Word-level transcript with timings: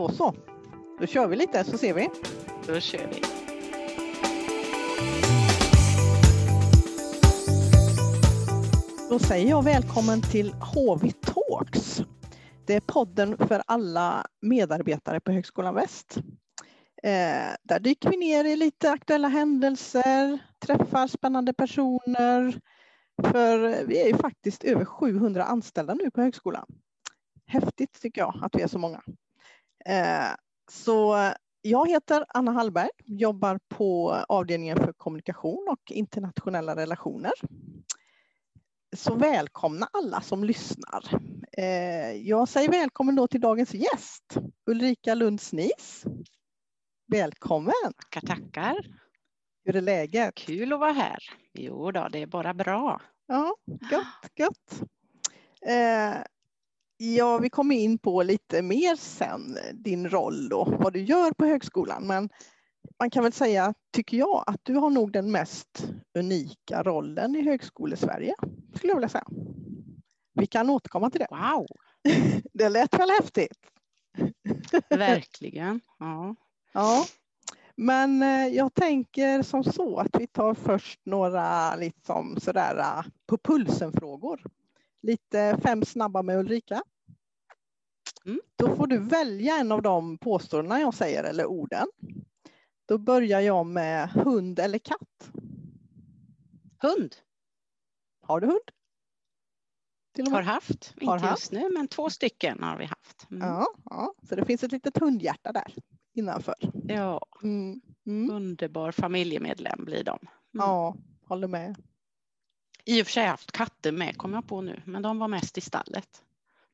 Då 0.00 0.08
så. 0.08 0.34
Då 1.00 1.06
kör 1.06 1.26
vi 1.26 1.36
lite 1.36 1.64
så 1.64 1.78
ser 1.78 1.94
vi. 1.94 2.08
Då 2.66 2.80
kör 2.80 3.08
vi. 3.08 3.20
Då 9.10 9.18
säger 9.18 9.50
jag 9.50 9.64
välkommen 9.64 10.22
till 10.22 10.52
HV 10.52 11.10
Talks. 11.10 12.02
Det 12.66 12.74
är 12.74 12.80
podden 12.80 13.36
för 13.36 13.62
alla 13.66 14.26
medarbetare 14.42 15.20
på 15.20 15.32
Högskolan 15.32 15.74
Väst. 15.74 16.16
Eh, 17.02 17.54
där 17.62 17.80
dyker 17.80 18.10
vi 18.10 18.16
ner 18.16 18.44
i 18.44 18.56
lite 18.56 18.90
aktuella 18.90 19.28
händelser, 19.28 20.38
träffar 20.66 21.06
spännande 21.06 21.54
personer. 21.54 22.60
För 23.22 23.86
vi 23.86 24.02
är 24.02 24.06
ju 24.06 24.16
faktiskt 24.16 24.64
över 24.64 24.84
700 24.84 25.44
anställda 25.44 25.94
nu 25.94 26.10
på 26.10 26.20
högskolan. 26.20 26.66
Häftigt 27.46 28.00
tycker 28.00 28.20
jag 28.20 28.38
att 28.42 28.54
vi 28.54 28.62
är 28.62 28.68
så 28.68 28.78
många. 28.78 29.02
Eh, 29.86 30.34
så 30.70 31.16
jag 31.62 31.88
heter 31.88 32.24
Anna 32.28 32.52
Hallberg, 32.52 32.90
jobbar 33.04 33.60
på 33.68 34.12
avdelningen 34.28 34.76
för 34.76 34.92
kommunikation 34.92 35.66
och 35.70 35.90
internationella 35.90 36.76
relationer. 36.76 37.32
Så 38.96 39.14
välkomna 39.14 39.88
alla 39.92 40.20
som 40.20 40.44
lyssnar. 40.44 41.04
Eh, 41.52 42.12
jag 42.12 42.48
säger 42.48 42.68
välkommen 42.68 43.16
då 43.16 43.26
till 43.26 43.40
dagens 43.40 43.74
gäst, 43.74 44.36
Ulrika 44.66 45.14
Lundsnis. 45.14 46.04
Välkommen! 47.06 47.92
Tackar, 47.96 48.26
tackar. 48.26 48.76
Hur 49.64 49.76
är 49.76 49.80
läget? 49.80 50.34
Kul 50.34 50.72
att 50.72 50.80
vara 50.80 50.92
här. 50.92 51.18
Jo 51.52 51.90
då, 51.90 52.08
det 52.08 52.22
är 52.22 52.26
bara 52.26 52.54
bra. 52.54 53.02
Ja, 53.26 53.56
gött, 53.90 54.30
gött. 54.36 54.82
Ja, 57.02 57.38
vi 57.38 57.50
kommer 57.50 57.74
in 57.74 57.98
på 57.98 58.22
lite 58.22 58.62
mer 58.62 58.96
sen, 58.96 59.58
din 59.72 60.08
roll 60.08 60.52
och 60.52 60.68
vad 60.68 60.92
du 60.92 61.00
gör 61.00 61.32
på 61.32 61.46
högskolan. 61.46 62.06
Men 62.06 62.28
man 62.98 63.10
kan 63.10 63.22
väl 63.22 63.32
säga, 63.32 63.74
tycker 63.92 64.16
jag, 64.16 64.44
att 64.46 64.60
du 64.62 64.74
har 64.74 64.90
nog 64.90 65.12
den 65.12 65.32
mest 65.32 65.90
unika 66.18 66.82
rollen 66.82 67.36
i 67.36 67.42
högskolesverige, 67.42 68.34
skulle 68.74 68.90
jag 68.90 68.96
vilja 68.96 69.08
säga. 69.08 69.24
Vi 70.34 70.46
kan 70.46 70.70
återkomma 70.70 71.10
till 71.10 71.20
det. 71.20 71.26
Wow! 71.30 71.66
Det 72.52 72.68
lät 72.68 72.98
väl 72.98 73.10
häftigt? 73.10 73.58
Verkligen. 74.88 75.80
Ja. 75.98 76.34
Ja, 76.72 77.04
men 77.76 78.22
eh, 78.22 78.46
jag 78.46 78.74
tänker 78.74 79.42
som 79.42 79.64
så 79.64 79.96
att 79.96 80.16
vi 80.18 80.26
tar 80.26 80.54
först 80.54 81.00
några 81.04 81.76
liksom 81.76 82.40
sådär 82.40 82.78
eh, 82.78 83.04
på 83.26 83.38
pulsen 83.38 83.92
frågor. 83.92 84.40
Lite 85.02 85.58
fem 85.62 85.84
snabba 85.84 86.22
med 86.22 86.38
Ulrika. 86.38 86.82
Mm. 88.24 88.40
Då 88.56 88.76
får 88.76 88.86
du 88.86 88.98
välja 88.98 89.56
en 89.56 89.72
av 89.72 89.82
de 89.82 90.18
påståendena 90.18 90.80
jag 90.80 90.94
säger 90.94 91.24
eller 91.24 91.46
orden. 91.46 91.86
Då 92.88 92.98
börjar 92.98 93.40
jag 93.40 93.66
med 93.66 94.08
hund 94.10 94.58
eller 94.58 94.78
katt. 94.78 95.30
Hund 96.82 97.16
Har 98.22 98.40
du 98.40 98.46
hund? 98.46 98.60
Har 100.32 100.42
haft, 100.42 100.94
Har 101.02 101.14
inte 101.14 101.26
haft. 101.26 101.40
just 101.42 101.52
nu, 101.52 101.68
men 101.76 101.88
två 101.88 102.10
stycken 102.10 102.62
har 102.62 102.78
vi 102.78 102.84
haft. 102.84 103.26
Mm. 103.30 103.48
Ja, 103.48 103.66
ja, 103.84 104.14
så 104.28 104.34
det 104.36 104.44
finns 104.44 104.62
ett 104.64 104.72
litet 104.72 104.98
hundhjärta 104.98 105.52
där 105.52 105.74
innanför. 106.14 106.54
Ja, 106.72 107.26
Mm. 107.42 107.80
Mm. 108.06 108.30
underbar 108.30 108.92
familjemedlem 108.92 109.84
blir 109.84 110.04
de. 110.04 110.18
Mm. 110.22 110.30
Ja, 110.52 110.94
håller 111.24 111.48
med. 111.48 111.76
I 112.84 113.02
och 113.02 113.06
för 113.06 113.12
sig 113.12 113.26
haft 113.26 113.52
katter 113.52 113.92
med, 113.92 114.16
kom 114.16 114.32
jag 114.34 114.46
på 114.48 114.60
nu, 114.60 114.82
men 114.84 115.02
de 115.02 115.18
var 115.18 115.28
mest 115.28 115.58
i 115.58 115.60
stallet 115.60 116.22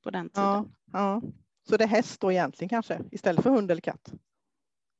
på 0.02 0.10
den 0.10 0.28
tiden. 0.28 0.44
Ja, 0.46 0.64
ja. 0.92 1.22
Så 1.68 1.76
det 1.76 1.84
är 1.84 1.88
häst 1.88 2.20
då 2.20 2.32
egentligen 2.32 2.68
kanske 2.68 3.00
istället 3.10 3.42
för 3.42 3.50
hund 3.50 3.70
eller 3.70 3.80
katt? 3.80 4.12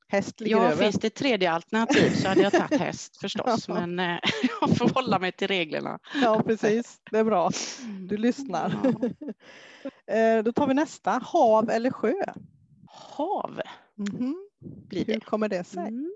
Häst 0.09 0.41
ligger 0.41 0.57
Ja, 0.57 0.62
över. 0.65 0.83
finns 0.84 0.95
det 0.97 1.07
ett 1.07 1.15
tredje 1.15 1.51
alternativ 1.53 2.11
så 2.11 2.29
hade 2.29 2.41
jag 2.43 2.53
tagit 2.53 2.81
häst 2.81 3.17
förstås, 3.17 3.65
Ja. 3.69 3.75
men 3.87 3.99
eh, 3.99 4.19
jag 4.61 4.77
får 4.77 4.89
hålla 4.95 5.19
mig 5.19 5.33
till 5.33 5.49
reglerna. 5.49 5.99
Ja, 6.15 6.43
precis. 6.43 7.00
Det 7.11 7.19
är 7.19 7.25
bra. 7.25 7.50
Du 8.09 8.17
lyssnar. 8.17 8.93
Eh, 10.06 10.43
Då 10.43 10.53
tar 10.53 10.67
vi 10.67 10.75
nästa. 10.75 11.11
Hav 11.11 11.71
eller 11.71 11.91
sjö? 11.91 12.15
Hav 12.87 13.61
Mhm. 13.94 14.49
blir 14.61 15.05
Hur 15.06 15.15
det. 15.15 15.21
kommer 15.21 15.49
det 15.49 15.65
sig? 15.65 15.83
Mm. 15.88 16.12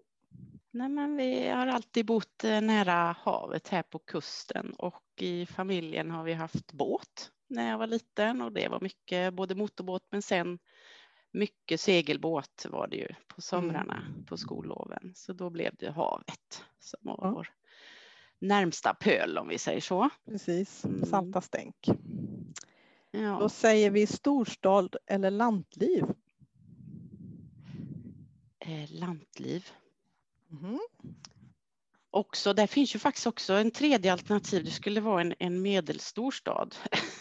Nej, 0.72 0.88
men 0.88 1.16
vi 1.16 1.48
har 1.48 1.66
alltid 1.66 2.06
bott 2.06 2.44
eh, 2.44 2.60
nära 2.60 3.16
havet 3.22 3.68
här 3.68 3.82
på 3.82 3.98
kusten 3.98 4.74
och 4.78 5.02
i 5.20 5.46
familjen 5.46 6.10
har 6.10 6.24
vi 6.24 6.32
haft 6.32 6.72
båt 6.72 7.30
när 7.48 7.70
jag 7.70 7.78
var 7.78 7.86
liten 7.86 8.42
och 8.42 8.52
det 8.52 8.68
var 8.68 8.80
mycket 8.80 9.34
både 9.34 9.54
motorbåt 9.54 10.02
men 10.10 10.22
sen 10.22 10.58
mycket 11.30 11.80
segelbåt 11.80 12.66
var 12.70 12.86
det 12.88 12.96
ju 12.96 13.08
på 13.26 13.40
somrarna 13.40 14.02
på 14.26 14.36
skolloven. 14.36 15.12
Så 15.14 15.32
då 15.32 15.50
blev 15.50 15.74
det 15.78 15.90
havet 15.90 16.64
som 16.78 16.98
var 17.02 17.18
Ja. 17.22 17.30
vår 17.30 17.48
närmsta 18.38 18.94
pöl 18.94 19.38
om 19.38 19.48
vi 19.48 19.58
säger 19.58 19.80
så. 19.80 20.08
Precis, 20.24 20.84
Mm. 20.84 21.06
salta 21.06 21.40
stänk. 21.40 21.88
Ja. 23.10 23.38
Då 23.40 23.48
säger 23.48 23.90
vi 23.90 24.06
storstad 24.06 24.96
eller 25.06 25.30
lantliv. 25.30 26.04
Eh, 28.58 28.90
lantliv. 28.90 29.70
Mhm. 30.50 30.80
Också, 32.10 32.52
där 32.52 32.66
finns 32.66 32.94
ju 32.94 32.98
faktiskt 32.98 33.26
också 33.26 33.52
en 33.54 33.70
tredje 33.70 34.12
alternativ. 34.12 34.64
Det 34.64 34.70
skulle 34.70 35.00
vara 35.00 35.20
en, 35.20 35.34
en 35.38 35.62
medelstor 35.62 36.30
stad. 36.30 36.76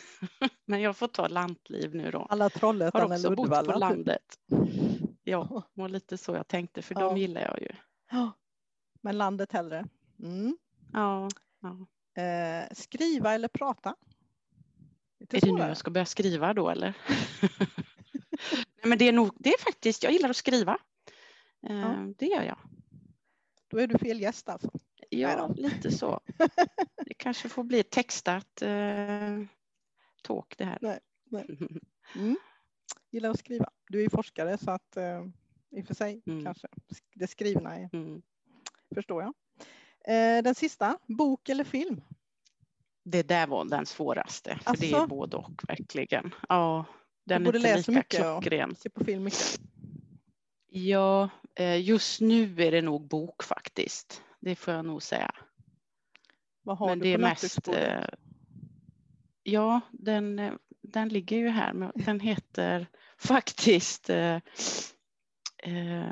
Men 0.65 0.81
jag 0.81 0.97
får 0.97 1.07
ta 1.07 1.27
lantliv 1.27 1.95
nu 1.95 2.11
då. 2.11 2.19
Alla 2.29 2.45
Har 2.45 2.49
Trollhättan 2.49 3.11
också 3.11 3.35
bott 3.35 3.65
på 3.65 3.79
landet. 3.79 4.39
Ja, 5.23 5.63
det 5.73 5.81
var 5.81 5.89
lite 5.89 6.17
så 6.17 6.33
jag 6.35 6.47
tänkte 6.47 6.81
för 6.81 6.95
Ja. 6.95 7.01
de 7.01 7.17
gillar 7.17 7.41
jag 7.41 7.61
ju. 7.61 7.69
Men 9.01 9.17
landet 9.17 9.51
hellre. 9.51 9.85
Mm. 10.23 10.57
Ja, 10.93 11.29
ja. 11.61 11.87
Eh, 12.23 12.67
skriva 12.73 13.33
eller 13.33 13.47
prata? 13.47 13.95
Lite 15.19 15.37
Är 15.37 15.41
det 15.41 15.51
nu 15.53 15.59
jag 15.59 15.77
ska 15.77 15.91
börja 15.91 16.05
skriva 16.05 16.53
då 16.53 16.69
eller? 16.69 16.93
Nej, 18.51 18.85
men 18.85 18.97
det 18.97 19.07
är 19.07 19.11
nog, 19.13 19.31
det 19.39 19.49
är 19.49 19.59
faktiskt, 19.63 20.03
jag 20.03 20.13
gillar 20.13 20.29
att 20.29 20.35
skriva. 20.35 20.77
Eh, 21.67 21.79
Ja. 21.79 22.13
Det 22.17 22.25
gör 22.25 22.43
jag. 22.43 22.57
Då 23.69 23.77
är 23.77 23.87
du 23.87 23.97
fel 23.97 24.21
gäst 24.21 24.49
alltså. 24.49 24.71
Ja, 25.09 25.47
lite 25.57 25.91
så. 25.91 26.19
Det 27.05 27.13
kanske 27.17 27.49
får 27.49 27.63
bli 27.63 27.79
ett 27.79 27.89
textat 27.89 28.61
eh, 28.61 29.39
talk 30.23 30.57
det 30.57 30.65
här. 30.65 30.77
Nej, 30.81 30.99
Mm. 32.15 32.35
Gillar 33.11 33.29
att 33.29 33.39
skriva. 33.39 33.69
Du 33.89 33.99
är 33.99 34.03
ju 34.03 34.09
forskare 34.09 34.57
så 34.57 34.71
att 34.71 34.97
eh, 34.97 35.25
i 35.71 35.81
och 35.81 35.87
för 35.87 35.93
sig 35.95 36.21
Mm. 36.25 36.45
kanske 36.45 36.67
det 37.15 37.27
skrivna 37.27 37.75
är, 37.75 37.89
Mm. 37.93 38.21
förstår 38.95 39.23
jag. 39.23 39.33
Eh, 40.07 40.43
den 40.43 40.55
sista, 40.55 40.97
bok 41.07 41.49
eller 41.49 41.63
film? 41.63 42.01
Det 43.03 43.23
där 43.23 43.47
var 43.47 43.65
den 43.65 43.85
svåraste, 43.85 44.59
för 44.63 44.77
det 44.77 44.91
är 44.91 44.95
Asså? 44.97 45.07
både 45.07 45.37
och 45.37 45.61
verkligen. 45.67 46.35
Ja, 46.49 46.85
den 47.25 47.41
är 47.41 47.45
borde 47.45 47.57
inte 47.57 47.77
lika 47.77 47.91
mycket, 47.91 48.19
klockren. 48.19 48.75
Se 48.75 48.89
på 48.89 49.03
film 49.05 49.23
mycket. 49.23 49.59
Ja, 50.71 51.29
just 51.63 52.21
nu 52.21 52.55
är 52.63 52.71
det 52.71 52.81
nog 52.81 53.07
bok 53.07 53.43
faktiskt. 53.43 54.21
Det 54.39 54.55
får 54.55 54.73
jag 54.73 54.85
nog 54.85 55.03
säga. 55.03 55.31
Vad 56.61 56.77
har 56.77 56.87
Men 56.87 56.99
du 56.99 57.03
det 57.05 57.13
är 57.13 57.17
mest... 57.17 57.67
eh, 57.67 58.03
Ja, 59.43 59.81
den, 59.91 60.39
eh, 60.39 60.53
den 60.81 61.09
ligger 61.09 61.37
ju 61.37 61.49
här. 61.49 61.91
Den 61.95 62.19
heter 62.19 62.87
faktiskt 63.17 64.09
eh, 64.09 64.35
eh, 65.63 66.11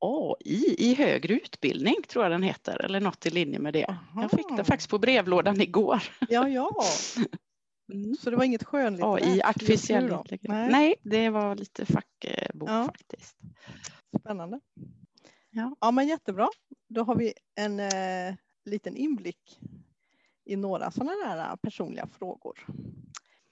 AI 0.00 0.74
i 0.78 0.94
högre 0.94 1.34
utbildning, 1.34 1.94
tror 2.08 2.24
jag 2.24 2.32
den 2.32 2.42
heter. 2.42 2.84
Eller 2.84 3.00
något 3.00 3.26
i 3.26 3.30
linje 3.30 3.58
med 3.58 3.72
det. 3.72 3.98
Jag 4.16 4.30
fick 4.30 4.46
Aha. 4.46 4.56
den 4.56 4.64
faktiskt 4.64 4.90
på 4.90 4.98
brevlådan 4.98 5.60
igår. 5.60 6.02
Ja, 6.28 6.48
ja. 6.48 6.70
Mm. 7.92 8.14
Så 8.14 8.30
det 8.30 8.36
var 8.36 8.44
inget 8.44 8.64
skönlitterärt 8.64 9.22
AI, 9.22 9.42
artificiell 9.42 10.04
intelligens. 10.12 10.48
Nej. 10.48 10.70
Nej, 10.70 10.94
det 11.02 11.30
var 11.30 11.54
lite 11.56 11.86
fackbok 11.86 12.68
Ja. 12.70 12.84
faktiskt. 12.84 13.36
Spännande. 14.20 14.60
Ja. 15.50 15.76
ja, 15.80 15.90
men 15.90 16.08
jättebra. 16.08 16.48
Då 16.88 17.02
har 17.02 17.16
vi 17.16 17.34
en 17.54 17.80
eh, 17.80 18.34
liten 18.64 18.96
inblick 18.96 19.60
i 20.44 20.56
några 20.56 20.90
sådana 20.90 21.12
där 21.12 21.50
eh, 21.50 21.56
personliga 21.56 22.06
frågor. 22.06 22.66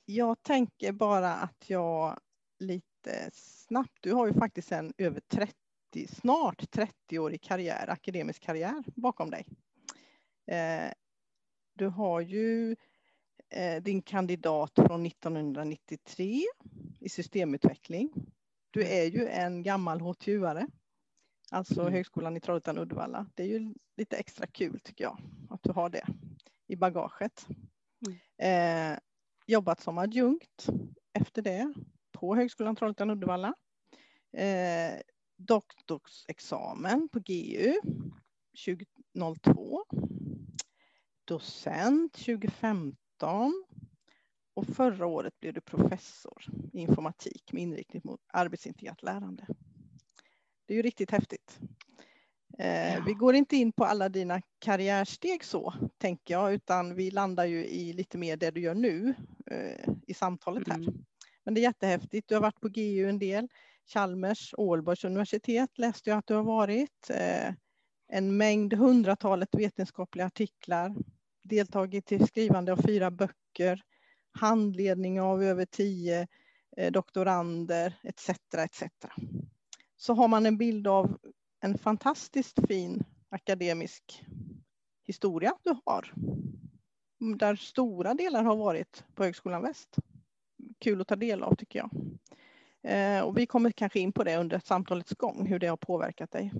Jag 0.05 0.43
tänker 0.43 0.93
bara 0.93 1.35
att 1.35 1.71
jag 1.71 2.19
lite 2.59 3.31
snabbt, 3.33 3.99
du 4.01 4.13
har 4.13 4.27
ju 4.27 4.33
faktiskt 4.33 4.73
en 4.73 4.93
över 4.99 5.21
30, 5.21 5.55
snart 6.09 6.63
30-årig 6.63 7.43
karriär, 7.43 7.91
akademisk 7.91 8.43
karriär 8.43 8.83
bakom 8.87 9.31
dig. 9.31 9.47
Eh, 10.47 10.93
du 11.75 11.87
har 11.87 12.21
ju 12.21 12.77
eh, 13.51 13.83
din 13.83 14.03
kandidat 14.03 14.73
från 14.75 15.07
1993 15.07 16.43
i 17.01 17.09
systemutveckling. 17.09 18.13
Du 18.75 18.87
är 18.87 19.05
ju 19.05 19.29
en 19.29 19.63
gammal 19.63 20.01
HTU-are, 20.01 20.67
alltså 21.51 21.81
Mm. 21.81 21.93
Högskolan 21.93 22.37
i 22.37 22.41
Trollhättan-Uddevalla. 22.41 23.27
Det 23.35 23.43
är 23.43 23.47
ju 23.47 23.75
lite 23.97 24.17
extra 24.17 24.47
kul 24.47 24.81
tycker 24.81 25.05
jag, 25.05 25.19
att 25.51 25.63
du 25.63 25.73
har 25.73 25.91
det 25.91 26.07
i 26.67 26.77
bagaget. 26.77 27.47
Eh, 28.39 28.99
jobbat 29.47 29.81
som 29.81 29.99
adjunkt 29.99 30.67
efter 31.13 31.43
det 31.43 31.75
på 32.13 32.13
på 32.13 32.37
Högskolan 32.37 32.77
Trollhättan-Uddevalla. 32.77 33.55
Eh, 34.37 35.01
doktorsexamen 35.37 37.09
på 37.09 37.19
GU 37.19 37.75
2002. 39.15 39.85
Docent 41.25 42.13
2015. 42.13 43.65
Och 44.55 44.67
förra 44.67 45.07
året 45.07 45.41
blev 45.41 45.55
du 45.55 45.61
professor 45.61 46.45
i 46.73 46.81
informatik 46.81 47.53
med 47.53 47.63
inriktning 47.63 48.03
mot 48.05 48.21
arbetsintegrerat 48.33 49.03
lärande. 49.03 49.47
Det 50.67 50.75
är 50.75 50.77
ju 50.77 50.83
riktigt 50.83 51.11
häftigt. 51.11 51.59
Eh, 52.59 52.95
ja. 52.95 53.03
Vi 53.07 53.15
går 53.15 53.35
inte 53.35 53.57
in 53.57 53.73
på 53.73 53.85
alla 53.85 54.09
dina 54.09 54.43
karriärsteg 54.59 55.45
så, 55.45 55.75
tänker 55.99 56.35
jag, 56.35 56.55
utan 56.55 56.95
vi 56.95 57.11
landar 57.11 57.45
ju 57.45 57.65
i 57.65 57.93
lite 57.93 58.19
mer 58.19 58.37
det 58.37 58.51
du 58.51 58.61
gör 58.61 58.75
nu 58.75 59.15
eh, 59.51 59.89
i 60.07 60.15
samtalet 60.15 60.69
här. 60.69 60.77
Mm. 60.77 60.95
Men 61.45 61.55
det 61.55 61.61
är 61.61 61.63
jättehäftigt. 61.63 62.29
Du 62.29 62.35
har 62.35 62.43
varit 62.43 62.61
på 62.61 62.69
GU 62.69 63.09
en 63.09 63.19
del. 63.19 63.49
Chalmers, 63.87 64.55
Ålborgs 64.57 65.05
universitet 65.05 65.79
läste 65.79 66.11
jag 66.11 66.19
att 66.19 66.27
du 66.27 66.35
har 66.35 66.43
varit. 66.43 67.11
Eh, 67.11 67.55
en 68.09 68.37
mängd, 68.37 68.75
hundratalet 68.75 69.49
vetenskapliga 69.53 70.27
artiklar. 70.27 70.95
Deltagit 71.43 72.13
i 72.13 72.27
skrivande 72.27 72.73
av 72.73 72.83
fyra 72.83 73.11
böcker. 73.11 73.83
Handledning 74.35 75.21
av 75.21 75.43
över 75.43 75.65
tio 75.65 76.27
eh, 76.77 76.93
doktorander 76.93 77.95
etc. 78.03 78.31
etc. 78.59 78.83
Så 79.97 80.15
har 80.15 80.29
man 80.29 80.47
en 80.47 80.59
bild 80.59 80.87
av 80.87 81.19
en 81.61 81.79
fantastiskt 81.79 82.67
fin 82.69 83.05
akademisk 83.29 84.25
historia 85.07 85.55
du 85.63 85.77
har. 85.85 86.13
Där 87.39 87.57
stora 87.57 88.15
delar 88.15 88.45
har 88.45 88.57
varit 88.57 89.05
på 89.15 89.25
Högskolan 89.25 89.63
Väst. 89.63 89.97
Kul 90.79 91.01
att 91.01 91.09
ta 91.09 91.17
del 91.17 91.43
av 91.43 91.55
tycker 91.55 91.79
jag. 91.79 91.91
Eh, 92.83 93.25
och 93.25 93.39
vi 93.39 93.47
kommer 93.47 93.71
kanske 93.71 94.01
in 94.01 94.13
på 94.13 94.25
det 94.25 94.37
under 94.37 94.59
samtalets 94.59 95.15
gång, 95.15 95.47
hur 95.47 95.59
det 95.59 95.67
har 95.67 95.77
påverkat 95.77 96.31
dig 96.31 96.53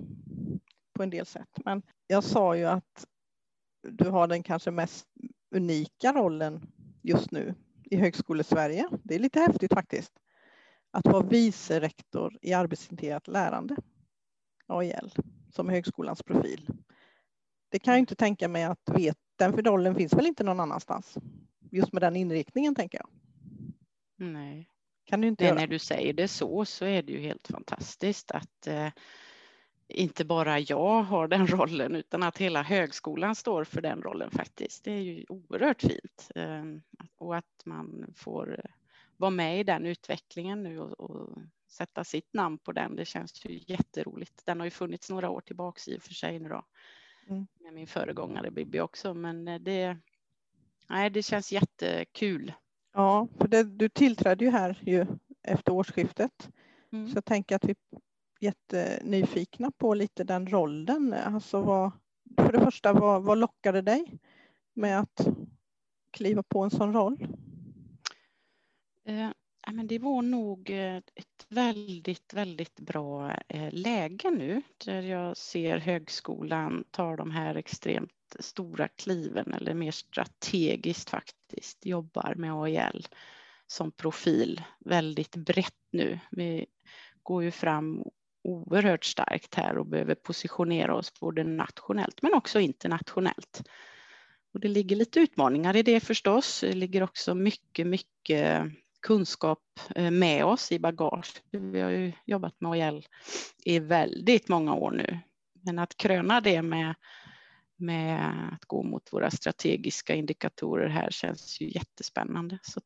på 0.93 1.03
en 1.03 1.09
del 1.09 1.25
sätt. 1.25 1.49
Men 1.65 1.81
jag 2.07 2.23
sa 2.23 2.57
ju 2.57 2.65
att 2.65 3.05
du 3.81 4.09
har 4.09 4.27
den 4.27 4.43
kanske 4.43 4.71
mest 4.71 5.07
unika 5.55 6.13
rollen 6.13 6.71
just 7.01 7.31
nu 7.31 7.55
i 7.85 7.95
Högskolesverige. 7.95 8.87
Det 9.03 9.15
är 9.15 9.19
lite 9.19 9.39
häftigt 9.39 9.73
faktiskt. 9.73 10.13
Att 10.91 11.05
vara 11.07 11.23
vice 11.23 11.79
rektor 11.79 12.37
i 12.41 12.53
arbetsintegrerat 12.53 13.27
lärande. 13.27 13.75
AIL 14.67 15.11
som 15.51 15.69
högskolans 15.69 16.23
profil. 16.23 16.69
Det 17.69 17.79
kan 17.79 17.93
jag 17.93 17.99
inte 17.99 18.15
tänka 18.15 18.47
mig 18.47 18.63
att 18.63 18.89
vet, 18.93 19.17
den 19.35 19.51
rollen 19.51 19.95
finns 19.95 20.13
väl 20.13 20.25
inte 20.25 20.43
någon 20.43 20.59
annanstans. 20.59 21.17
Just 21.71 21.93
med 21.93 22.01
den 22.01 22.15
inriktningen 22.15 22.75
tänker 22.75 22.97
jag. 22.97 23.09
Nej. 24.17 24.69
Kan 25.05 25.21
du 25.21 25.27
inte 25.27 25.43
Nej, 25.43 25.53
när 25.53 25.67
du 25.67 25.79
säger 25.79 26.13
det 26.13 26.27
så 26.27 26.65
så 26.65 26.85
är 26.85 27.03
det 27.03 27.11
ju 27.11 27.19
helt 27.19 27.47
fantastiskt 27.47 28.31
att 28.31 28.67
eh, 28.67 28.89
inte 29.87 30.25
bara 30.25 30.59
jag 30.59 31.01
har 31.03 31.27
den 31.27 31.47
rollen 31.57 31.95
utan 31.95 32.23
att 32.23 32.37
hela 32.37 32.63
högskolan 32.63 33.35
står 33.35 33.63
för 33.63 33.81
den 33.81 34.01
rollen 34.01 34.31
faktiskt. 34.31 34.83
Det 34.83 34.91
är 34.91 35.01
ju 35.01 35.25
oerhört 35.29 35.81
fint 35.81 36.31
eh, 36.35 36.63
och 37.17 37.35
att 37.35 37.61
man 37.65 38.13
får 38.15 38.61
vara 39.17 39.31
med 39.31 39.59
i 39.59 39.63
den 39.63 39.85
utvecklingen 39.85 40.63
nu 40.63 40.79
och, 40.79 40.99
och 40.99 41.37
sätta 41.67 42.03
sitt 42.03 42.33
namn 42.33 42.57
på 42.57 42.71
den. 42.71 42.95
Det 42.95 43.05
känns 43.05 43.45
ju 43.45 43.63
jätteroligt. 43.67 44.45
Den 44.45 44.59
har 44.59 44.65
ju 44.65 44.71
funnits 44.71 45.09
några 45.09 45.29
år 45.29 45.41
tillbaks 45.41 45.87
i 45.87 45.97
och 45.97 46.01
för 46.01 46.13
sig 46.13 46.39
nu 46.39 46.49
då. 46.49 46.65
Mm. 47.29 47.47
Med 47.59 47.73
min 47.73 47.87
föregångare 47.87 48.51
Bibi 48.51 48.79
också, 48.79 49.13
men 49.13 49.47
eh, 49.47 49.59
det, 49.59 49.97
nej, 50.89 51.09
det 51.09 51.23
känns 51.23 51.51
jättekul. 51.51 52.53
Ja, 52.93 53.27
för 53.37 53.47
det, 53.47 53.63
du 53.63 53.89
tillträdde 53.89 54.45
ju 54.45 54.51
här 54.51 54.81
ju 54.81 55.05
efter 55.43 55.71
årsskiftet. 55.71 56.49
Mm. 56.91 57.09
Så 57.09 57.17
jag 57.17 57.25
tänker 57.25 57.55
att 57.55 57.65
vi 57.65 57.75
jättenyfikna 58.45 59.71
på 59.77 59.93
lite 59.93 60.23
den 60.23 60.47
rollen. 60.47 61.13
Alltså 61.13 61.61
vad, 61.61 61.91
för 62.37 62.51
det 62.51 62.59
första, 62.59 62.93
vad, 62.93 63.23
vad 63.23 63.37
lockade 63.37 63.81
dig 63.81 64.19
med 64.73 64.99
att 64.99 65.27
kliva 66.11 66.43
på 66.43 66.63
en 66.63 66.71
sån 66.71 66.93
roll? 66.93 67.27
Eh, 69.05 69.29
men 69.71 69.87
det 69.87 69.99
var 69.99 70.21
nog 70.21 70.69
eh, 70.69 70.97
ett 70.97 71.45
väldigt, 71.49 72.33
väldigt 72.33 72.79
bra 72.79 73.31
eh, 73.47 73.73
läge 73.73 74.31
nu 74.31 74.61
där 74.85 75.01
jag 75.01 75.37
ser 75.37 75.77
högskolan 75.77 76.83
ta 76.91 77.15
de 77.15 77.31
här 77.31 77.55
extremt 77.55 78.11
stora 78.39 78.87
kliven 78.87 79.53
eller 79.53 79.73
mer 79.73 79.91
strategiskt 79.91 81.09
faktiskt 81.09 81.85
jobbar 81.85 82.33
med 82.35 82.53
AIL 82.53 83.07
som 83.67 83.91
profil 83.91 84.61
väldigt 84.79 85.35
brett 85.35 85.87
nu. 85.91 86.19
Vi 86.31 86.65
går 87.23 87.43
ju 87.43 87.51
fram 87.51 88.03
oerhört 88.45 89.05
starkt 89.05 89.55
här 89.55 89.77
och 89.77 89.85
behöver 89.85 90.15
positionera 90.15 90.95
oss 90.95 91.19
både 91.19 91.43
nationellt 91.43 92.21
men 92.21 92.33
också 92.33 92.59
internationellt. 92.59 93.63
Och 94.53 94.59
det 94.59 94.67
ligger 94.67 94.95
lite 94.95 95.19
utmaningar 95.19 95.75
i 95.75 95.83
det 95.83 95.99
förstås. 95.99 96.61
Det 96.61 96.73
ligger 96.73 97.03
också 97.03 97.35
mycket, 97.35 97.87
mycket 97.87 98.61
kunskap 99.01 99.79
eh, 99.95 100.11
med 100.11 100.45
oss 100.45 100.71
i 100.71 100.79
bagage. 100.79 101.41
Vi 101.51 101.81
har 101.81 101.89
ju 101.89 102.11
jobbat 102.25 102.61
med 102.61 102.71
AIL 102.71 103.07
i 103.65 103.79
väldigt 103.79 104.49
många 104.49 104.73
år 104.73 104.91
nu. 104.91 105.19
Men 105.61 105.79
att 105.79 105.97
kröna 105.97 106.41
det 106.41 106.61
med, 106.61 106.95
med 107.75 108.49
att 108.53 108.65
gå 108.65 108.83
mot 108.83 109.13
våra 109.13 109.31
strategiska 109.31 110.15
indikatorer 110.15 110.87
här 110.87 111.09
känns 111.11 111.61
ju 111.61 111.71
jättespännande. 111.71 112.59
Så 112.61 112.81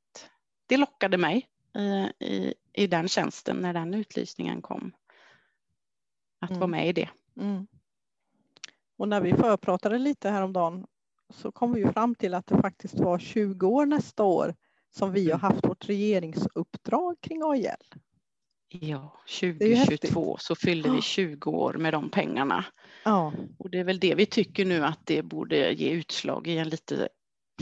det 0.67 0.77
lockade 0.77 1.17
mig 1.17 1.47
i, 1.77 2.25
i, 2.25 2.53
i 2.73 2.87
den 2.87 3.07
tjänsten 3.07 3.57
när 3.57 3.73
den 3.73 3.93
utlysningen 3.93 4.61
kom. 4.61 4.91
Att 6.39 6.49
mm. 6.49 6.59
vara 6.59 6.67
med 6.67 6.87
i 6.87 6.93
det. 6.93 7.09
Mm. 7.37 7.67
Och 8.97 9.07
när 9.07 9.21
vi 9.21 9.33
förpratade 9.33 9.97
lite 9.97 10.29
häromdagen 10.29 10.85
så 11.33 11.51
kom 11.51 11.73
vi 11.73 11.85
fram 11.85 12.15
till 12.15 12.33
att 12.33 12.47
det 12.47 12.61
faktiskt 12.61 12.99
var 12.99 13.19
20 13.19 13.67
år 13.67 13.85
nästa 13.85 14.23
år 14.23 14.55
som 14.95 15.11
vi 15.11 15.25
har 15.25 15.39
mm. 15.39 15.41
haft 15.41 15.67
vårt 15.67 15.89
regeringsuppdrag 15.89 17.21
kring 17.21 17.41
AIL. 17.43 17.99
Ja, 18.69 19.17
2022 19.39 20.37
så 20.39 20.55
fyllde 20.55 20.91
vi 20.91 21.01
20 21.01 21.51
år 21.51 21.73
med 21.73 21.93
de 21.93 22.09
pengarna. 22.09 22.65
Ja. 23.05 23.33
Och 23.57 23.69
det 23.69 23.79
är 23.79 23.83
väl 23.83 23.99
det 23.99 24.15
vi 24.15 24.25
tycker 24.25 24.65
nu 24.65 24.85
att 24.85 24.99
det 25.03 25.21
borde 25.21 25.71
ge 25.71 25.89
utslag 25.89 26.47
i 26.47 26.57
en 26.57 26.69
lite 26.69 27.09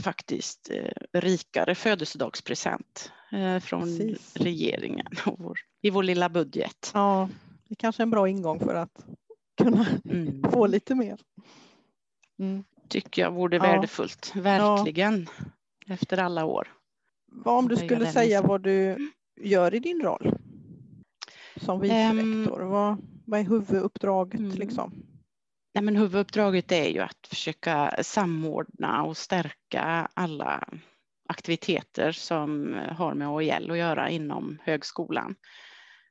faktiskt 0.00 0.70
eh, 0.70 1.20
rikare 1.20 1.74
födelsedagspresent 1.74 3.12
eh, 3.32 3.58
från 3.58 3.82
Precis. 3.82 4.36
regeringen 4.36 5.06
vår, 5.24 5.58
i 5.82 5.90
vår 5.90 6.02
lilla 6.02 6.28
budget. 6.28 6.90
Ja, 6.94 7.28
det 7.68 7.74
kanske 7.74 8.00
är 8.00 8.04
en 8.04 8.10
bra 8.10 8.28
ingång 8.28 8.60
för 8.60 8.74
att 8.74 9.06
kunna 9.56 9.86
mm. 10.04 10.42
få 10.52 10.66
lite 10.66 10.94
mer. 10.94 11.20
Mm. 12.38 12.64
Tycker 12.88 13.22
jag 13.22 13.30
vore 13.30 13.56
ja. 13.56 13.62
värdefullt, 13.62 14.32
verkligen, 14.34 15.28
ja. 15.86 15.94
efter 15.94 16.18
alla 16.18 16.44
år. 16.44 16.68
Vad 17.26 17.58
om 17.58 17.68
du 17.68 17.76
skulle 17.76 18.12
säga 18.12 18.42
vad 18.42 18.62
du 18.62 19.10
gör 19.40 19.74
i 19.74 19.78
din 19.78 20.02
roll 20.02 20.38
som 21.56 21.80
vicerektor? 21.80 22.62
Um, 22.62 22.70
vad, 22.70 22.96
vad 23.24 23.40
är 23.40 23.44
huvuduppdraget? 23.44 24.40
Mm. 24.40 24.56
Liksom? 24.56 24.92
Nej, 25.74 25.84
men 25.84 25.96
huvuduppdraget 25.96 26.72
är 26.72 26.88
ju 26.88 27.00
att 27.00 27.26
försöka 27.28 27.94
samordna 28.02 29.02
och 29.02 29.16
stärka 29.16 30.08
alla 30.14 30.68
aktiviteter 31.28 32.12
som 32.12 32.76
har 32.96 33.14
med 33.14 33.28
AIL 33.28 33.70
att 33.70 33.78
göra 33.78 34.10
inom 34.10 34.58
högskolan. 34.62 35.34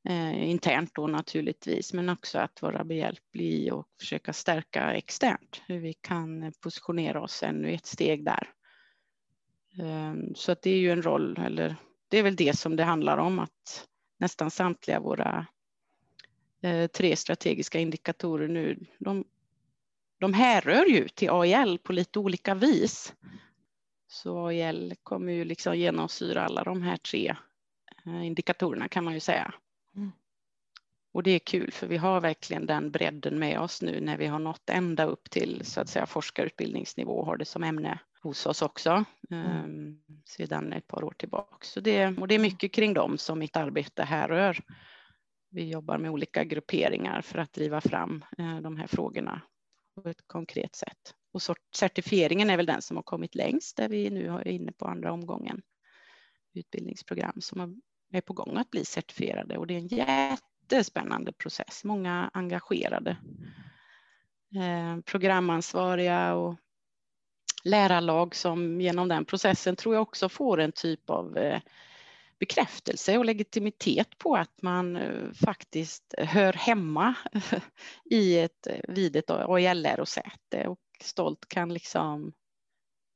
Eh, 0.09 0.49
internt 0.49 0.95
då 0.95 1.07
naturligtvis, 1.07 1.93
men 1.93 2.09
också 2.09 2.39
att 2.39 2.61
vara 2.61 2.83
behjälplig 2.83 3.73
och 3.73 3.87
försöka 3.99 4.33
stärka 4.33 4.93
externt, 4.93 5.61
hur 5.67 5.79
vi 5.79 5.93
kan 5.93 6.53
positionera 6.59 7.21
oss 7.21 7.43
ännu 7.43 7.73
ett 7.73 7.85
steg 7.85 8.25
där. 8.25 8.49
Eh, 9.79 10.13
så 10.35 10.51
att 10.51 10.61
det 10.61 10.69
är 10.69 10.77
ju 10.77 10.91
en 10.91 11.01
roll, 11.01 11.39
eller 11.45 11.75
det 12.07 12.17
är 12.17 12.23
väl 12.23 12.35
det 12.35 12.57
som 12.57 12.75
det 12.75 12.83
handlar 12.83 13.17
om, 13.17 13.39
att 13.39 13.87
nästan 14.17 14.51
samtliga 14.51 14.99
våra 14.99 15.47
eh, 16.61 16.87
tre 16.87 17.15
strategiska 17.15 17.79
indikatorer 17.79 18.47
nu, 18.47 18.85
de, 18.99 19.25
de 20.19 20.33
härrör 20.33 20.85
ju 20.85 21.07
till 21.07 21.29
AIL 21.29 21.79
på 21.83 21.93
lite 21.93 22.19
olika 22.19 22.55
vis. 22.55 23.13
Så 24.07 24.47
AIL 24.47 24.95
kommer 25.03 25.33
ju 25.33 25.45
liksom 25.45 25.77
genomsyra 25.77 26.45
alla 26.45 26.63
de 26.63 26.81
här 26.81 26.97
tre 26.97 27.35
eh, 28.05 28.25
indikatorerna 28.25 28.87
kan 28.87 29.03
man 29.03 29.13
ju 29.13 29.19
säga. 29.19 29.53
Och 31.17 31.23
det 31.23 31.31
är 31.31 31.39
kul 31.39 31.71
för 31.71 31.87
vi 31.87 31.97
har 31.97 32.21
verkligen 32.21 32.65
den 32.65 32.91
bredden 32.91 33.39
med 33.39 33.59
oss 33.59 33.81
nu 33.81 34.01
när 34.01 34.17
vi 34.17 34.27
har 34.27 34.39
nått 34.39 34.69
ända 34.69 35.05
upp 35.05 35.29
till 35.29 35.65
så 35.65 35.81
att 35.81 35.89
säga 35.89 36.05
forskarutbildningsnivå 36.05 37.11
och 37.11 37.25
har 37.25 37.37
det 37.37 37.45
som 37.45 37.63
ämne 37.63 37.99
hos 38.21 38.45
oss 38.45 38.61
också 38.61 39.05
mm. 39.29 40.01
Sedan 40.25 40.73
ett 40.73 40.87
par 40.87 41.03
år 41.03 41.13
tillbaka. 41.17 41.57
Så 41.61 41.79
det, 41.79 42.07
och 42.07 42.27
det 42.27 42.35
är 42.35 42.39
mycket 42.39 42.73
kring 42.73 42.93
dem 42.93 43.17
som 43.17 43.39
mitt 43.39 43.57
arbete 43.57 44.03
här 44.03 44.27
rör. 44.27 44.59
Vi 45.49 45.69
jobbar 45.69 45.97
med 45.97 46.11
olika 46.11 46.43
grupperingar 46.43 47.21
för 47.21 47.37
att 47.39 47.53
driva 47.53 47.81
fram 47.81 48.25
eh, 48.37 48.57
de 48.57 48.77
här 48.77 48.87
frågorna 48.87 49.41
på 49.95 50.09
ett 50.09 50.27
konkret 50.27 50.75
sätt. 50.75 51.15
Och 51.33 51.41
certifieringen 51.75 52.49
är 52.49 52.57
väl 52.57 52.65
den 52.65 52.81
som 52.81 52.97
har 52.97 53.03
kommit 53.03 53.35
längst 53.35 53.77
där 53.77 53.89
vi 53.89 54.09
nu 54.09 54.27
är 54.27 54.47
inne 54.47 54.71
på 54.71 54.85
andra 54.85 55.11
omgången 55.11 55.61
utbildningsprogram 56.53 57.41
som 57.41 57.81
är 58.11 58.21
på 58.21 58.33
gång 58.33 58.57
att 58.57 58.69
bli 58.69 58.85
certifierade 58.85 59.57
och 59.57 59.67
det 59.67 59.73
är 59.73 59.79
en 59.79 59.87
jättespännande 60.71 61.31
process. 61.31 61.83
Många 61.83 62.29
engagerade 62.33 63.17
eh, 64.55 65.01
programansvariga 65.05 66.33
och 66.33 66.55
lärarlag 67.63 68.35
som 68.35 68.81
genom 68.81 69.07
den 69.07 69.25
processen 69.25 69.75
tror 69.75 69.95
jag 69.95 70.01
också 70.01 70.29
får 70.29 70.59
en 70.59 70.71
typ 70.71 71.09
av 71.09 71.37
eh, 71.37 71.61
bekräftelse 72.39 73.17
och 73.17 73.25
legitimitet 73.25 74.17
på 74.17 74.35
att 74.35 74.61
man 74.61 74.95
eh, 74.95 75.31
faktiskt 75.45 76.13
hör 76.17 76.53
hemma 76.53 77.13
i 78.09 78.39
ett, 78.39 78.67
eh, 78.67 78.79
vid 78.87 79.15
ett 79.15 79.29
AIL-lärosäte 79.29 80.67
och 80.67 80.79
stolt 81.03 81.45
kan 81.47 81.73
liksom 81.73 82.33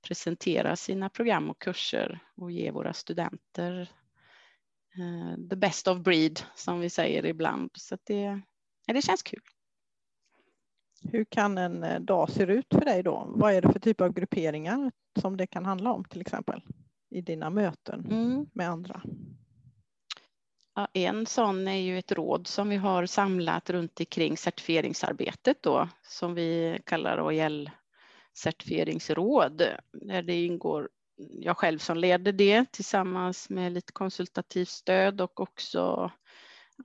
presentera 0.08 0.76
sina 0.76 1.10
program 1.10 1.50
och 1.50 1.60
kurser 1.60 2.20
och 2.36 2.52
ge 2.52 2.72
våra 2.72 2.94
studenter 2.94 3.90
the 5.50 5.56
best 5.56 5.88
of 5.88 6.00
breed 6.00 6.40
som 6.56 6.80
vi 6.80 6.90
säger 6.90 7.26
ibland. 7.26 7.70
Så 7.74 7.98
det, 8.04 8.42
det 8.88 9.02
känns 9.02 9.24
kul. 9.24 9.42
Hur 11.04 11.26
kan 11.26 11.58
en 11.58 11.84
eh, 11.84 12.00
dag 12.00 12.30
se 12.30 12.44
ut 12.44 12.68
för 12.74 12.86
dig 12.86 13.04
då? 13.04 13.26
Vad 13.36 13.54
är 13.54 13.62
det 13.62 13.72
för 13.72 13.80
typ 13.80 14.02
av 14.02 14.14
grupperingar 14.14 14.92
som 15.20 15.38
det 15.38 15.48
kan 15.48 15.66
handla 15.66 15.92
om 15.92 16.04
till 16.04 16.22
exempel 16.22 16.62
i 17.10 17.22
dina 17.22 17.50
möten 17.50 18.06
mm. 18.12 18.46
med 18.54 18.70
andra? 18.70 19.02
Ja, 20.76 20.88
en 20.94 21.26
sån 21.26 21.68
är 21.68 21.80
ju 21.80 21.98
ett 21.98 22.12
råd 22.12 22.48
som 22.48 22.70
vi 22.70 22.76
har 22.76 23.06
samlat 23.06 23.70
runt 23.70 24.00
omkring 24.00 24.38
certifieringsarbetet 24.38 25.64
då 25.64 25.90
som 26.04 26.34
vi 26.34 26.80
kallar 26.86 27.22
OEL 27.22 27.70
certifieringsråd 28.34 29.64
där 29.92 30.22
det 30.22 30.46
ingår 30.46 30.90
jag 31.30 31.58
själv 31.58 31.80
som 31.80 31.98
leder 31.98 32.32
det 32.32 32.72
tillsammans 32.72 33.50
med 33.50 33.72
lite 33.72 33.92
konsultativt 33.92 34.70
stöd 34.70 35.22
och 35.22 35.40
också 35.40 36.12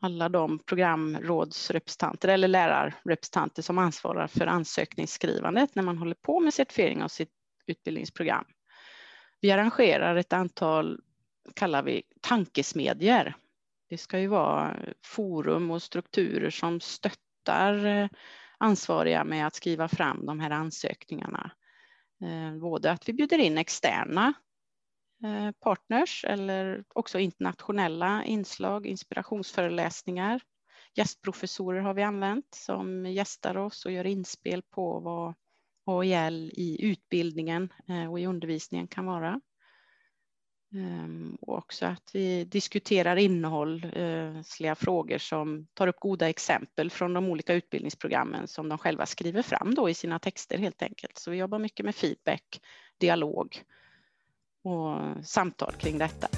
alla 0.01 0.29
de 0.29 0.59
programrådsrepresentanter 0.59 2.29
eller 2.29 2.49
lärarrepresentanter 2.49 3.63
som 3.63 3.79
ansvarar 3.79 4.27
för 4.27 4.47
ansökningsskrivandet 4.47 5.75
när 5.75 5.83
man 5.83 5.99
håller 5.99 6.15
på 6.15 6.41
med 6.41 6.55
certifiering 6.55 7.03
av 7.03 7.09
sitt 7.09 7.33
utbildningsprogram. 7.67 8.45
Vi 9.41 9.51
arrangerar 9.51 10.17
ett 10.17 10.33
antal, 10.33 11.01
kallar 11.55 11.83
vi 11.83 12.03
tankesmedjor. 12.21 13.35
Det 13.89 13.99
ska 13.99 14.19
ju 14.19 14.27
vara 14.27 14.77
forum 15.05 15.71
och 15.71 15.83
strukturer 15.83 16.51
som 16.51 16.81
stöttar 16.81 17.87
eh, 17.87 18.09
ansvariga 18.59 19.25
med 19.25 19.47
att 19.47 19.55
skriva 19.55 19.89
fram 19.89 20.27
de 20.27 20.41
här 20.41 20.51
ansökningarna. 20.51 21.51
Eh, 22.23 22.59
både 22.61 22.91
att 22.91 23.09
vi 23.09 23.13
bjuder 23.13 23.39
in 23.39 23.59
externa 23.59 24.35
eh, 25.25 25.51
partners 25.61 26.25
eller 26.29 26.85
också 26.89 27.19
internationella 27.19 28.25
inslag, 28.25 28.87
inspirationsföreläsningar. 28.87 30.41
Gästprofessorer 30.95 31.81
har 31.81 31.95
vi 31.95 32.03
använt 32.03 32.55
som 32.55 33.07
gästar 33.07 33.57
oss 33.57 33.85
och 33.85 33.93
gör 33.93 34.07
inspel 34.07 34.63
på 34.63 35.01
vad 35.01 35.35
AIL 35.87 36.53
i 36.55 36.85
utbildningen 36.85 37.73
eh, 37.89 38.11
och 38.11 38.21
i 38.21 38.27
undervisningen 38.27 38.89
kan 38.89 39.07
vara. 39.07 39.41
Ehm, 40.75 41.37
och 41.41 41.59
också 41.59 41.87
att 41.87 42.11
vi 42.13 42.45
diskuterar 42.45 43.17
innehållsliga 43.17 44.75
frågor 44.75 45.19
som 45.19 45.67
tar 45.75 45.87
upp 45.87 46.01
goda 46.01 46.29
exempel 46.29 46.91
från 46.91 47.13
de 47.15 47.29
olika 47.29 47.55
utbildningsprogrammen 47.55 48.49
som 48.49 48.69
de 48.69 48.79
själva 48.79 49.07
skriver 49.07 49.43
fram 49.43 49.75
då 49.75 49.91
i 49.91 49.95
sina 49.95 50.19
texter 50.19 50.59
helt 50.59 50.83
enkelt. 50.83 51.19
Så 51.19 51.31
vi 51.31 51.37
jobbar 51.37 51.59
mycket 51.59 51.87
med 51.87 51.95
feedback, 51.95 52.61
dialog 52.99 53.63
och 54.65 55.27
samtal 55.27 55.73
kring 55.73 55.99
detta. 55.99 56.29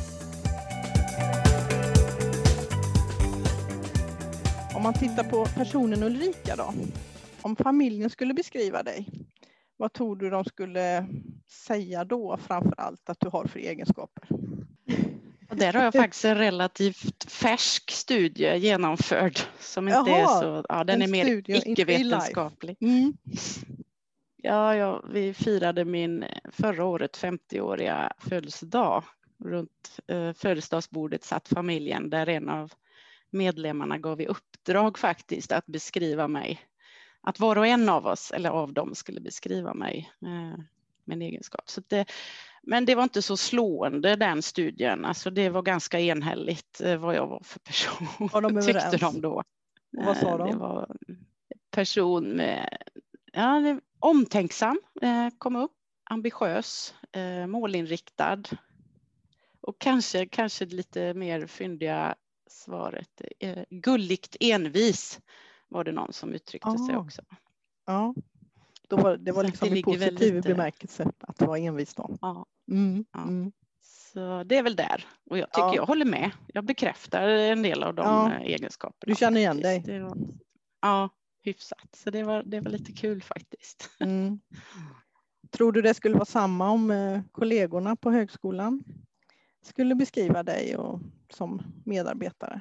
Om 4.77 4.83
man 4.83 4.95
tittar 4.95 5.31
på 5.31 5.47
personen 5.47 6.03
Ulrika 6.03 6.57
då, 6.57 6.75
om 7.43 7.57
familjen 7.57 8.11
skulle 8.11 8.35
beskriva 8.35 8.83
dig, 8.83 9.09
vad 9.79 9.93
tror 9.93 10.17
du 10.17 10.31
de 10.31 10.45
skulle 10.45 11.07
säga 11.49 12.05
då 12.05 12.37
framför 12.37 12.75
allt 12.77 13.11
att 13.11 13.21
du 13.21 13.29
har 13.29 13.45
för 13.45 13.59
egenskaper? 13.59 14.29
Och 15.51 15.57
där 15.57 15.73
har 15.73 15.83
jag 15.83 15.95
faktiskt 15.95 16.25
en 16.25 16.39
relativt 16.39 17.31
färsk 17.31 17.91
studie 17.91 18.57
genomförd 18.57 19.39
som 19.61 19.89
inte 19.89 20.11
Jaha, 20.11 20.21
är 20.21 20.41
så, 20.41 20.65
ja 20.69 20.85
den 20.85 21.03
är 21.03 21.09
mer 21.09 21.51
icke-vetenskaplig. 21.51 22.77
Mm. 22.81 23.13
Ja, 24.37 24.77
ja, 24.77 25.05
vi 25.13 25.35
firade 25.35 25.85
min 25.85 26.25
förra 26.53 26.85
året 26.85 27.19
50-åriga 27.19 28.13
födelsedag. 28.19 29.05
Runt 29.45 30.01
eh, 30.07 30.33
födelsedagsbordet 30.33 31.25
satt 31.25 31.49
familjen 31.49 32.11
där 32.11 32.29
en 32.29 32.49
av 32.49 32.73
medlemmarna 33.31 33.99
gav 33.99 34.21
i 34.21 34.27
uppdrag 34.27 34.99
faktiskt 34.99 35.53
att 35.53 35.67
beskriva 35.67 36.29
mig 36.29 36.68
att 37.29 37.41
var 37.41 37.59
och 37.59 37.67
en 37.67 37.89
av 37.89 38.07
oss, 38.07 38.31
eller 38.31 38.51
av 38.51 38.73
dem, 38.73 38.95
skulle 38.95 39.21
beskriva 39.21 39.75
mig 39.75 40.13
eh, 40.23 40.59
med 41.05 41.15
en 41.15 41.23
egenskap. 41.23 41.71
Så 41.71 41.83
det, 41.89 42.05
men 42.63 42.85
det 42.85 42.95
var 42.95 43.03
inte 43.03 43.23
så 43.23 43.37
slående 43.37 44.17
den 44.17 44.43
studien, 44.43 45.05
alltså 45.05 45.31
det 45.31 45.49
var 45.49 45.63
ganska 45.63 46.01
enhälligt 46.01 46.81
eh, 46.81 46.97
vad 46.97 47.15
jag 47.15 47.27
var 47.27 47.41
för 47.45 47.59
person, 47.59 48.29
var 48.33 48.41
de 48.43 48.63
tyckte 48.67 48.97
de 48.97 49.21
då. 49.21 49.33
Och 49.99 50.05
vad 50.05 50.17
sa 50.17 50.31
eh, 50.31 50.39
de? 50.39 50.51
Det 50.51 50.57
var 50.57 50.97
person 51.71 52.25
med, 52.25 52.79
ja, 53.33 53.81
omtänksam, 53.99 54.81
eh, 55.03 55.29
kom 55.39 55.57
upp, 55.57 55.77
ambitiös, 56.05 56.95
eh, 57.13 57.47
målinriktad 57.47 58.43
och 59.61 59.79
kanske, 59.79 60.27
kanske 60.27 60.65
lite 60.65 61.15
mer 61.15 61.47
fyndiga 61.47 62.15
svaret, 62.51 63.23
eh, 63.41 63.65
gulligt 63.71 64.37
envis 64.41 65.21
var 65.69 65.85
det 65.85 65.93
någon 65.93 66.13
som 66.13 66.33
uttryckte 66.33 66.69
ah. 66.69 66.87
sig 66.87 66.97
också. 66.97 67.23
Ja, 67.87 68.15
då 68.89 68.97
var, 68.97 69.17
det 69.17 69.33
var 69.33 69.45
liksom 69.45 69.71
det 69.71 69.79
i 69.79 69.83
positiv 69.83 70.35
lite... 70.35 70.49
bemärkelse 70.49 71.13
att 71.19 71.43
vara 71.43 71.59
envis 71.59 71.95
då. 71.95 72.17
Ja. 72.21 72.47
Mm. 72.71 73.05
ja. 73.13 73.23
Mm. 73.23 73.53
Så 73.83 74.45
det 74.45 74.57
är 74.57 74.63
väl 74.63 74.77
där 74.77 75.07
och 75.31 75.39
jag 75.39 75.53
tycker 75.53 75.67
ja. 75.67 75.75
jag 75.75 75.87
håller 75.87 76.05
med. 76.05 76.31
Jag 76.47 76.65
bekräftar 76.65 77.29
en 77.29 77.63
del 77.63 77.83
av 77.83 77.95
de 77.95 78.07
ja. 78.07 78.33
Eh, 78.33 78.41
egenskaperna. 78.41 79.13
Du 79.13 79.15
känner 79.15 79.41
igen 79.41 79.61
dig? 79.61 80.01
Var, 80.01 80.19
ja, 80.81 81.09
hyfsat. 81.43 81.97
Så 81.97 82.11
det 82.11 82.23
var, 82.23 82.43
det 82.43 82.61
var 82.61 82.71
lite 82.71 82.93
kul 82.93 83.23
faktiskt. 83.23 83.91
Mm. 84.01 84.41
Tror 85.51 85.73
du 85.73 85.83
det 85.83 85.95
skulle 85.95 86.15
vara 86.15 86.25
samma 86.25 86.71
om 86.71 86.91
eh, 86.91 87.21
kollegorna 87.33 87.97
på 87.97 88.11
högskolan 88.11 88.85
skulle 89.63 89.95
beskriva 89.95 90.43
dig 90.43 90.77
och, 90.77 91.01
som 91.31 91.63
medarbetare? 91.85 92.61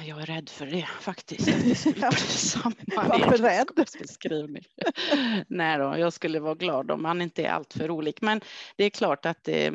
Jag 0.00 0.20
är 0.20 0.26
rädd 0.26 0.48
för 0.48 0.66
det 0.66 0.88
faktiskt. 1.00 1.46
Det 1.46 1.74
skulle 1.74 1.94
bli 2.10 2.18
samma 2.18 2.74
Varför 2.96 3.38
rädd? 3.38 3.68
Beskrivning. 3.76 4.64
Nej 5.48 5.78
då, 5.78 5.98
jag 5.98 6.12
skulle 6.12 6.40
vara 6.40 6.54
glad 6.54 6.90
om 6.90 7.02
man 7.02 7.22
inte 7.22 7.44
är 7.44 7.50
alltför 7.50 7.90
olik. 7.90 8.20
Men 8.20 8.40
det 8.76 8.84
är 8.84 8.90
klart 8.90 9.26
att 9.26 9.44
det, 9.44 9.72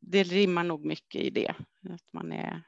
det 0.00 0.22
rimmar 0.22 0.64
nog 0.64 0.84
mycket 0.84 1.20
i 1.20 1.30
det. 1.30 1.54
Att 1.90 2.12
man 2.12 2.32
är, 2.32 2.62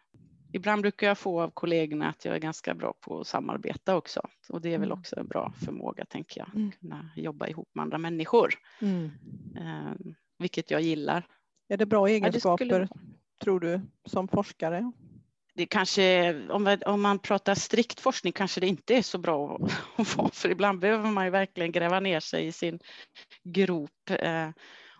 ibland 0.52 0.83
brukar 0.83 1.07
jag 1.07 1.19
få 1.19 1.40
av 1.40 1.50
kollegorna 1.50 2.09
att 2.09 2.25
jag 2.25 2.35
är 2.35 2.38
ganska 2.40 2.75
bra 2.75 2.95
på 3.00 3.21
att 3.21 3.26
samarbeta 3.26 3.97
också. 3.97 4.21
Och 4.49 4.61
det 4.61 4.75
är 4.75 4.78
väl 4.78 4.88
mm. 4.88 4.99
också 4.99 5.21
en 5.21 5.26
bra 5.26 5.52
förmåga, 5.64 6.05
tänker 6.05 6.40
jag. 6.40 6.49
Mm. 6.55 6.73
Kunna 6.73 7.11
jobba 7.16 7.49
ihop 7.49 7.69
med 7.75 7.83
andra 7.83 7.99
människor. 7.99 8.55
Mm. 8.81 9.11
Eh, 9.57 10.14
vilket 10.38 10.71
jag 10.71 10.81
gillar. 10.81 11.26
Är 11.69 11.76
det 11.76 11.87
bra 11.87 12.07
egenskaper, 12.09 12.64
ja, 12.64 12.78
det 12.78 12.87
skulle... 12.87 13.00
tror 13.43 13.61
du, 13.61 13.81
som 14.05 14.28
forskare? 14.28 14.93
Det 15.56 15.66
kanske, 15.66 16.34
om, 16.48 16.78
om 16.86 17.02
man 17.02 17.18
pratar 17.18 17.54
strikt 17.54 18.00
forskning 18.00 18.32
kanske 18.32 18.60
det 18.60 18.66
inte 18.66 18.94
är 18.94 19.02
så 19.02 19.18
bra 19.18 19.58
att 19.96 20.16
vara, 20.16 20.30
för 20.30 20.48
ibland 20.48 20.78
behöver 20.78 21.10
man 21.10 21.25
ju 21.25 21.30
verkligen 21.30 21.72
gräva 21.72 22.00
ner 22.00 22.20
sig 22.20 22.46
i 22.46 22.52
sin 22.52 22.78
grop 23.44 24.10
eh, 24.10 24.50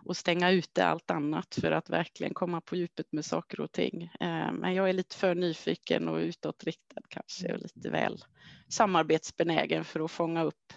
och 0.05 0.17
stänga 0.17 0.51
ute 0.51 0.87
allt 0.87 1.11
annat 1.11 1.59
för 1.61 1.73
att 1.73 1.91
verkligen 1.91 2.35
komma 2.35 2.61
på 2.61 2.77
djupet 2.77 3.13
med 3.13 3.25
saker 3.25 3.61
och 3.61 3.73
ting. 3.73 4.03
Eh, 4.21 4.53
men 4.53 4.75
jag 4.75 4.89
är 4.89 4.93
lite 4.93 5.17
för 5.17 5.35
nyfiken 5.35 6.09
och 6.09 6.17
utåtriktad 6.17 7.01
kanske 7.09 7.53
och 7.53 7.59
lite 7.59 7.91
väl 7.91 8.25
samarbetsbenägen 8.69 9.85
för 9.85 10.05
att 10.05 10.11
fånga 10.11 10.43
upp 10.45 10.73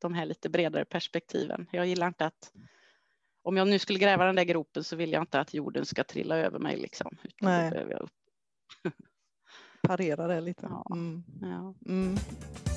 de 0.00 0.14
här 0.14 0.26
lite 0.26 0.48
bredare 0.48 0.84
perspektiven. 0.84 1.66
Jag 1.72 1.86
gillar 1.86 2.06
inte 2.06 2.26
att 2.26 2.52
om 3.42 3.56
jag 3.56 3.68
nu 3.68 3.78
skulle 3.78 3.98
gräva 3.98 4.24
den 4.24 4.36
där 4.36 4.44
gropen 4.44 4.84
så 4.84 4.96
vill 4.96 5.12
jag 5.12 5.22
inte 5.22 5.40
att 5.40 5.54
jorden 5.54 5.86
ska 5.86 6.04
trilla 6.04 6.36
över 6.36 6.58
mig 6.58 6.76
liksom. 6.76 7.16
Utan 7.22 7.48
Nej. 7.48 7.64
Då 7.64 7.70
behöver 7.70 7.92
jag 7.92 8.00
upp 8.00 8.25
parera 9.82 10.26
det 10.26 10.40
lite. 10.40 10.66
Mm. 10.90 11.22
Ja. 11.40 11.74
Mm. 11.86 12.16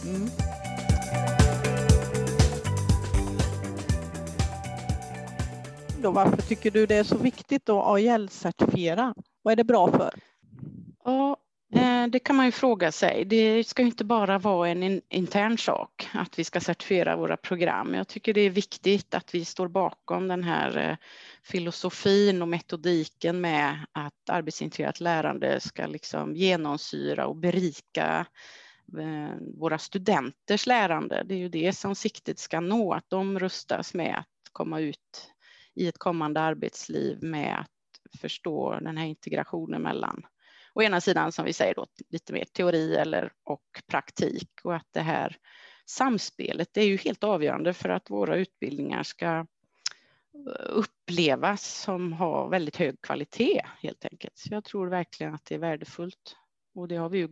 Mm. 0.05 0.29
Då, 6.01 6.11
varför 6.11 6.41
tycker 6.41 6.71
du 6.71 6.85
det 6.85 6.95
är 6.95 7.03
så 7.03 7.17
viktigt 7.17 7.69
att 7.69 7.85
AIL-certifiera? 7.85 9.15
Vad 9.41 9.51
är 9.51 9.55
det 9.55 9.63
bra 9.63 9.91
för? 9.91 10.13
Ja, 11.03 11.37
Eh, 11.75 12.07
det 12.07 12.19
kan 12.19 12.35
man 12.35 12.45
ju 12.45 12.51
fråga 12.51 12.91
sig. 12.91 13.25
Det 13.25 13.63
ska 13.63 13.81
inte 13.81 14.03
bara 14.03 14.39
vara 14.39 14.69
en 14.69 15.01
intern 15.09 15.57
sak 15.57 16.09
att 16.13 16.39
vi 16.39 16.43
ska 16.43 16.59
certifiera 16.59 17.15
våra 17.15 17.37
program. 17.37 17.93
Jag 17.93 18.07
tycker 18.07 18.33
det 18.33 18.41
är 18.41 18.49
viktigt 18.49 19.13
att 19.13 19.35
vi 19.35 19.45
står 19.45 19.67
bakom 19.67 20.27
den 20.27 20.43
här 20.43 20.77
eh, 20.77 20.97
filosofin 21.43 22.41
och 22.41 22.47
metodiken 22.47 23.41
med 23.41 23.85
att 23.91 24.29
arbetsintegrerat 24.29 24.99
lärande 24.99 25.59
ska 25.59 25.85
liksom 25.85 26.35
genomsyra 26.35 27.27
och 27.27 27.35
berika 27.35 28.25
eh, 28.99 29.35
våra 29.57 29.77
studenters 29.77 30.65
lärande. 30.67 31.23
Det 31.25 31.33
är 31.33 31.39
ju 31.39 31.49
det 31.49 31.73
som 31.73 31.95
siktet 31.95 32.39
ska 32.39 32.59
nå, 32.59 32.93
att 32.93 33.09
de 33.09 33.39
rustas 33.39 33.93
med 33.93 34.15
att 34.17 34.51
komma 34.51 34.79
ut 34.79 35.31
i 35.75 35.87
ett 35.87 35.97
kommande 35.97 36.41
arbetsliv 36.41 37.23
med 37.23 37.59
att 37.59 38.19
förstå 38.21 38.79
den 38.81 38.97
här 38.97 39.05
integrationen 39.05 39.81
mellan 39.81 40.23
å 40.73 40.81
ena 40.81 41.01
sidan 41.01 41.31
som 41.31 41.45
vi 41.45 41.53
säger 41.53 41.75
då 41.75 41.85
lite 42.09 42.33
mer 42.33 42.45
teori 42.45 42.95
eller 42.95 43.31
och 43.43 43.81
praktik 43.87 44.51
och 44.63 44.75
att 44.75 44.87
det 44.91 45.01
här 45.01 45.37
samspelet 45.85 46.77
är 46.77 46.83
ju 46.83 46.97
helt 46.97 47.23
avgörande 47.23 47.73
för 47.73 47.89
att 47.89 48.09
våra 48.09 48.35
utbildningar 48.35 49.03
ska 49.03 49.27
eh, 49.35 49.45
upplevas 50.69 51.63
som 51.63 52.13
har 52.13 52.49
väldigt 52.49 52.77
hög 52.77 53.01
kvalitet 53.01 53.61
helt 53.81 54.05
enkelt. 54.05 54.37
Så 54.37 54.53
jag 54.53 54.63
tror 54.63 54.87
verkligen 54.87 55.33
att 55.33 55.45
det 55.45 55.55
är 55.55 55.59
värdefullt 55.59 56.35
och 56.75 56.87
det 56.87 56.95
har 56.95 57.09
vi 57.09 57.17
ju 57.17 57.29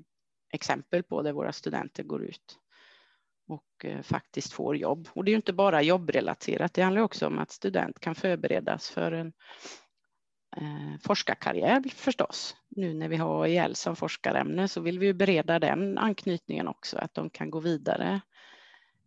exempel 0.53 1.03
på 1.03 1.21
där 1.21 1.33
våra 1.33 1.51
studenter 1.51 2.03
går 2.03 2.23
ut 2.23 2.59
och 3.47 3.85
eh, 3.85 4.01
faktiskt 4.01 4.53
får 4.53 4.77
jobb. 4.77 5.07
Och 5.13 5.25
det 5.25 5.29
är 5.29 5.33
ju 5.33 5.37
inte 5.37 5.53
bara 5.53 5.81
jobbrelaterat, 5.81 6.73
det 6.73 6.81
handlar 6.81 7.01
också 7.01 7.27
om 7.27 7.39
att 7.39 7.51
student 7.51 7.99
kan 7.99 8.15
förberedas 8.15 8.89
för 8.89 9.11
en 9.11 9.33
eh, 10.57 10.99
forskarkarriär 11.01 11.83
förstås. 11.89 12.55
Nu 12.69 12.93
när 12.93 13.07
vi 13.07 13.15
har 13.15 13.43
AIL 13.43 13.75
som 13.75 13.95
forskarämne 13.95 14.67
så 14.67 14.81
vill 14.81 14.99
vi 14.99 15.05
ju 15.05 15.13
bereda 15.13 15.59
den 15.59 15.97
anknytningen 15.97 16.67
också, 16.67 16.97
att 16.97 17.13
de 17.13 17.29
kan 17.29 17.51
gå 17.51 17.59
vidare 17.59 18.21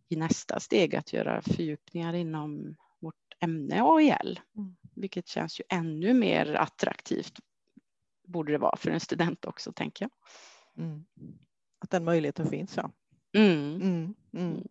i 0.09 0.15
nästa 0.15 0.59
steg 0.59 0.95
att 0.95 1.13
göra 1.13 1.41
fördjupningar 1.41 2.13
inom 2.13 2.75
vårt 2.99 3.35
ämne 3.39 3.81
AIL, 3.83 4.39
mm. 4.57 4.75
vilket 4.95 5.27
känns 5.27 5.59
ju 5.59 5.63
ännu 5.69 6.13
mer 6.13 6.53
attraktivt 6.53 7.39
borde 8.27 8.51
det 8.51 8.57
vara 8.57 8.77
för 8.77 8.91
en 8.91 8.99
student 8.99 9.45
också, 9.45 9.71
tänker 9.71 10.05
jag. 10.05 10.11
Mm. 10.85 11.05
Att 11.79 11.89
den 11.89 12.03
möjligheten 12.03 12.47
finns, 12.47 12.77
ja. 12.77 12.91
Mm. 13.33 13.81
mm. 13.81 14.15
Mm. 14.33 14.67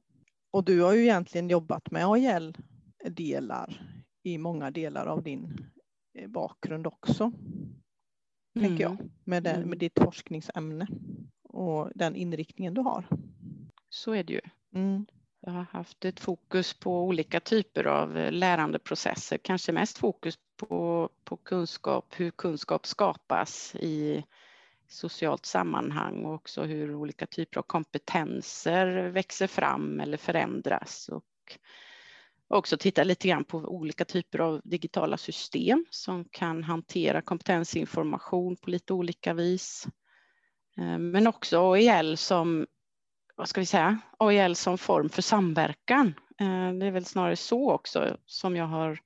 Och 0.50 0.64
du 0.64 0.80
har 0.80 0.92
ju 0.92 1.02
egentligen 1.02 1.48
jobbat 1.48 1.90
med 1.90 2.06
AIL-delar 2.06 3.96
i 4.22 4.38
många 4.38 4.70
delar 4.70 5.06
av 5.06 5.22
din 5.22 5.70
bakgrund 6.28 6.86
också. 6.86 7.24
Mm. 7.24 8.68
Tänker 8.68 8.84
jag, 8.84 8.92
mm. 8.92 9.10
med, 9.24 9.42
den, 9.42 9.54
med 9.54 9.64
mm. 9.64 9.78
ditt 9.78 9.98
forskningsämne 9.98 10.86
och 11.42 11.90
den 11.94 12.16
inriktningen 12.16 12.74
du 12.74 12.80
har. 12.80 13.04
Så 13.88 14.12
är 14.12 14.24
det 14.24 14.32
ju. 14.32 14.40
Mm. 14.74 15.06
Jag 15.40 15.52
har 15.52 15.66
haft 15.72 16.04
ett 16.04 16.20
fokus 16.20 16.74
på 16.74 17.02
olika 17.02 17.40
typer 17.40 17.86
av 17.86 18.18
eh, 18.18 18.32
lärandeprocesser, 18.32 19.38
kanske 19.38 19.72
mest 19.72 19.98
fokus 19.98 20.38
på, 20.56 21.08
på 21.24 21.36
kunskap, 21.36 22.14
hur 22.16 22.30
kunskap 22.30 22.86
skapas 22.86 23.74
i 23.74 24.24
socialt 24.88 25.46
sammanhang 25.46 26.24
och 26.24 26.34
också 26.34 26.62
hur 26.62 26.94
olika 26.94 27.26
typer 27.26 27.58
av 27.58 27.62
kompetenser 27.62 29.08
växer 29.08 29.46
fram 29.46 30.00
eller 30.00 30.16
förändras. 30.16 31.08
Och 31.08 31.58
också 32.50 32.76
titta 32.76 33.04
lite 33.04 33.28
grann 33.28 33.44
på 33.44 33.58
olika 33.58 34.04
typer 34.04 34.38
av 34.38 34.60
digitala 34.64 35.16
system 35.16 35.84
som 35.90 36.24
kan 36.24 36.64
hantera 36.64 37.22
kompetensinformation 37.22 38.56
på 38.56 38.70
lite 38.70 38.92
olika 38.92 39.34
vis. 39.34 39.86
Eh, 40.78 40.98
men 40.98 41.26
också 41.26 41.72
AIL 41.72 42.16
som, 42.16 42.66
vad 43.36 43.48
ska 43.48 43.60
vi 43.60 43.66
säga, 43.66 43.98
AIL 44.18 44.56
som 44.56 44.78
form 44.78 45.08
för 45.08 45.22
samverkan. 45.22 46.14
Eh, 46.40 46.72
det 46.72 46.86
är 46.86 46.90
väl 46.90 47.04
snarare 47.04 47.36
så 47.36 47.72
också 47.72 48.16
som 48.26 48.56
jag 48.56 48.66
har 48.66 48.98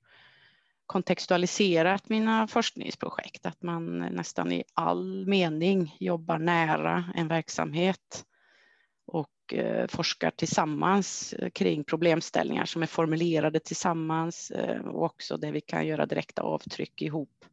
kontextualiserat 0.85 2.09
mina 2.09 2.47
forskningsprojekt, 2.47 3.45
att 3.45 3.61
man 3.61 3.97
nästan 3.97 4.51
i 4.51 4.63
all 4.73 5.27
mening 5.27 5.95
jobbar 5.99 6.39
nära 6.39 7.05
en 7.15 7.27
verksamhet 7.27 8.25
och 9.45 9.53
eh, 9.53 9.87
forskar 9.87 10.31
tillsammans 10.31 11.33
eh, 11.33 11.49
kring 11.49 11.83
problemställningar 11.83 12.65
som 12.65 12.83
är 12.83 12.87
formulerade 12.87 13.59
tillsammans 13.59 14.51
eh, 14.51 14.81
och 14.81 15.03
också 15.03 15.37
där 15.37 15.51
vi 15.51 15.61
kan 15.61 15.87
göra 15.87 16.05
direkta 16.05 16.41
avtryck 16.41 17.01
ihop. 17.01 17.45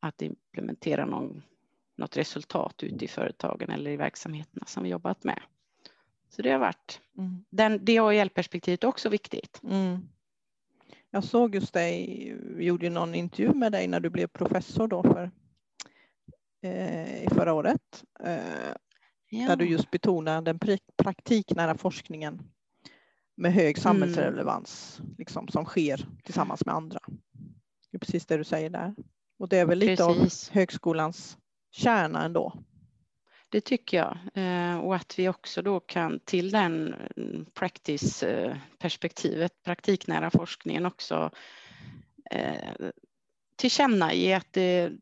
Att 0.00 0.22
implementera 0.22 1.06
någon, 1.06 1.42
något 1.96 2.16
resultat 2.16 2.82
ute 2.82 3.04
i 3.04 3.08
företagen 3.08 3.70
eller 3.70 3.90
i 3.90 3.96
verksamheterna 3.96 4.66
som 4.66 4.82
vi 4.82 4.88
jobbat 4.88 5.24
med. 5.24 5.40
Så 6.28 6.42
det 6.42 6.50
har 6.50 6.58
varit, 6.58 7.00
mm. 7.18 7.44
den, 7.50 7.84
det 7.84 7.98
AIL-perspektivet 7.98 8.84
också 8.84 9.08
viktigt. 9.08 9.60
Mm. 9.64 10.08
Jag 11.10 11.24
såg 11.24 11.54
just 11.54 11.72
dig, 11.72 12.36
gjorde 12.58 12.90
någon 12.90 13.14
intervju 13.14 13.54
med 13.54 13.72
dig 13.72 13.88
när 13.88 14.00
du 14.00 14.10
blev 14.10 14.26
professor 14.26 14.88
då 14.88 15.02
för, 15.02 15.30
eh, 16.62 17.34
förra 17.34 17.52
året. 17.52 18.04
Eh, 18.24 18.74
Ja. 19.32 19.46
Där 19.46 19.56
du 19.56 19.68
just 19.68 19.90
betonar 19.90 20.42
den 20.42 20.58
praktiknära 20.96 21.78
forskningen 21.78 22.42
med 23.34 23.52
hög 23.52 23.78
samhällsrelevans 23.78 25.00
mm. 25.00 25.14
liksom, 25.18 25.48
som 25.48 25.64
sker 25.64 26.06
tillsammans 26.24 26.66
med 26.66 26.74
andra. 26.74 27.00
Det 27.90 27.96
är 27.96 27.98
precis 27.98 28.26
det 28.26 28.36
du 28.36 28.44
säger 28.44 28.70
där. 28.70 28.94
Och 29.38 29.48
det 29.48 29.58
är 29.58 29.66
väl 29.66 29.78
lite 29.78 30.04
precis. 30.04 30.48
av 30.48 30.54
högskolans 30.54 31.38
kärna 31.70 32.24
ändå. 32.24 32.52
Det 33.48 33.60
tycker 33.60 33.96
jag. 33.96 34.18
Eh, 34.34 34.78
och 34.78 34.96
att 34.96 35.18
vi 35.18 35.28
också 35.28 35.62
då 35.62 35.80
kan 35.80 36.20
till 36.24 36.50
den 36.50 36.94
mm, 37.16 37.46
practice-perspektivet, 37.54 39.62
praktiknära 39.62 40.30
forskningen 40.30 40.86
också 40.86 41.30
eh, 42.30 42.74
tillkännage 43.56 44.36
att 44.36 44.52
det, 44.52 44.92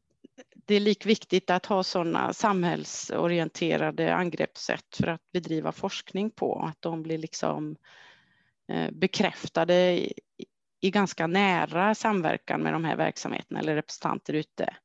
det 0.54 0.74
är 0.74 0.80
likviktigt 0.80 1.50
att 1.50 1.66
ha 1.66 1.82
sådana 1.82 2.32
samhällsorienterade 2.32 4.14
angreppssätt 4.14 4.96
för 4.96 5.06
att 5.06 5.32
bedriva 5.32 5.72
forskning 5.72 6.30
på, 6.30 6.62
att 6.62 6.82
de 6.82 7.02
blir 7.02 7.18
liksom 7.18 7.76
eh, 8.68 8.90
bekräftade 8.90 9.74
i, 9.74 10.12
i 10.80 10.90
ganska 10.90 11.26
nära 11.26 11.94
samverkan 11.94 12.62
med 12.62 12.72
de 12.72 12.84
här 12.84 12.96
verksamheterna 12.96 13.60
eller 13.60 13.74
representanter 13.74 14.34
ute 14.34 14.76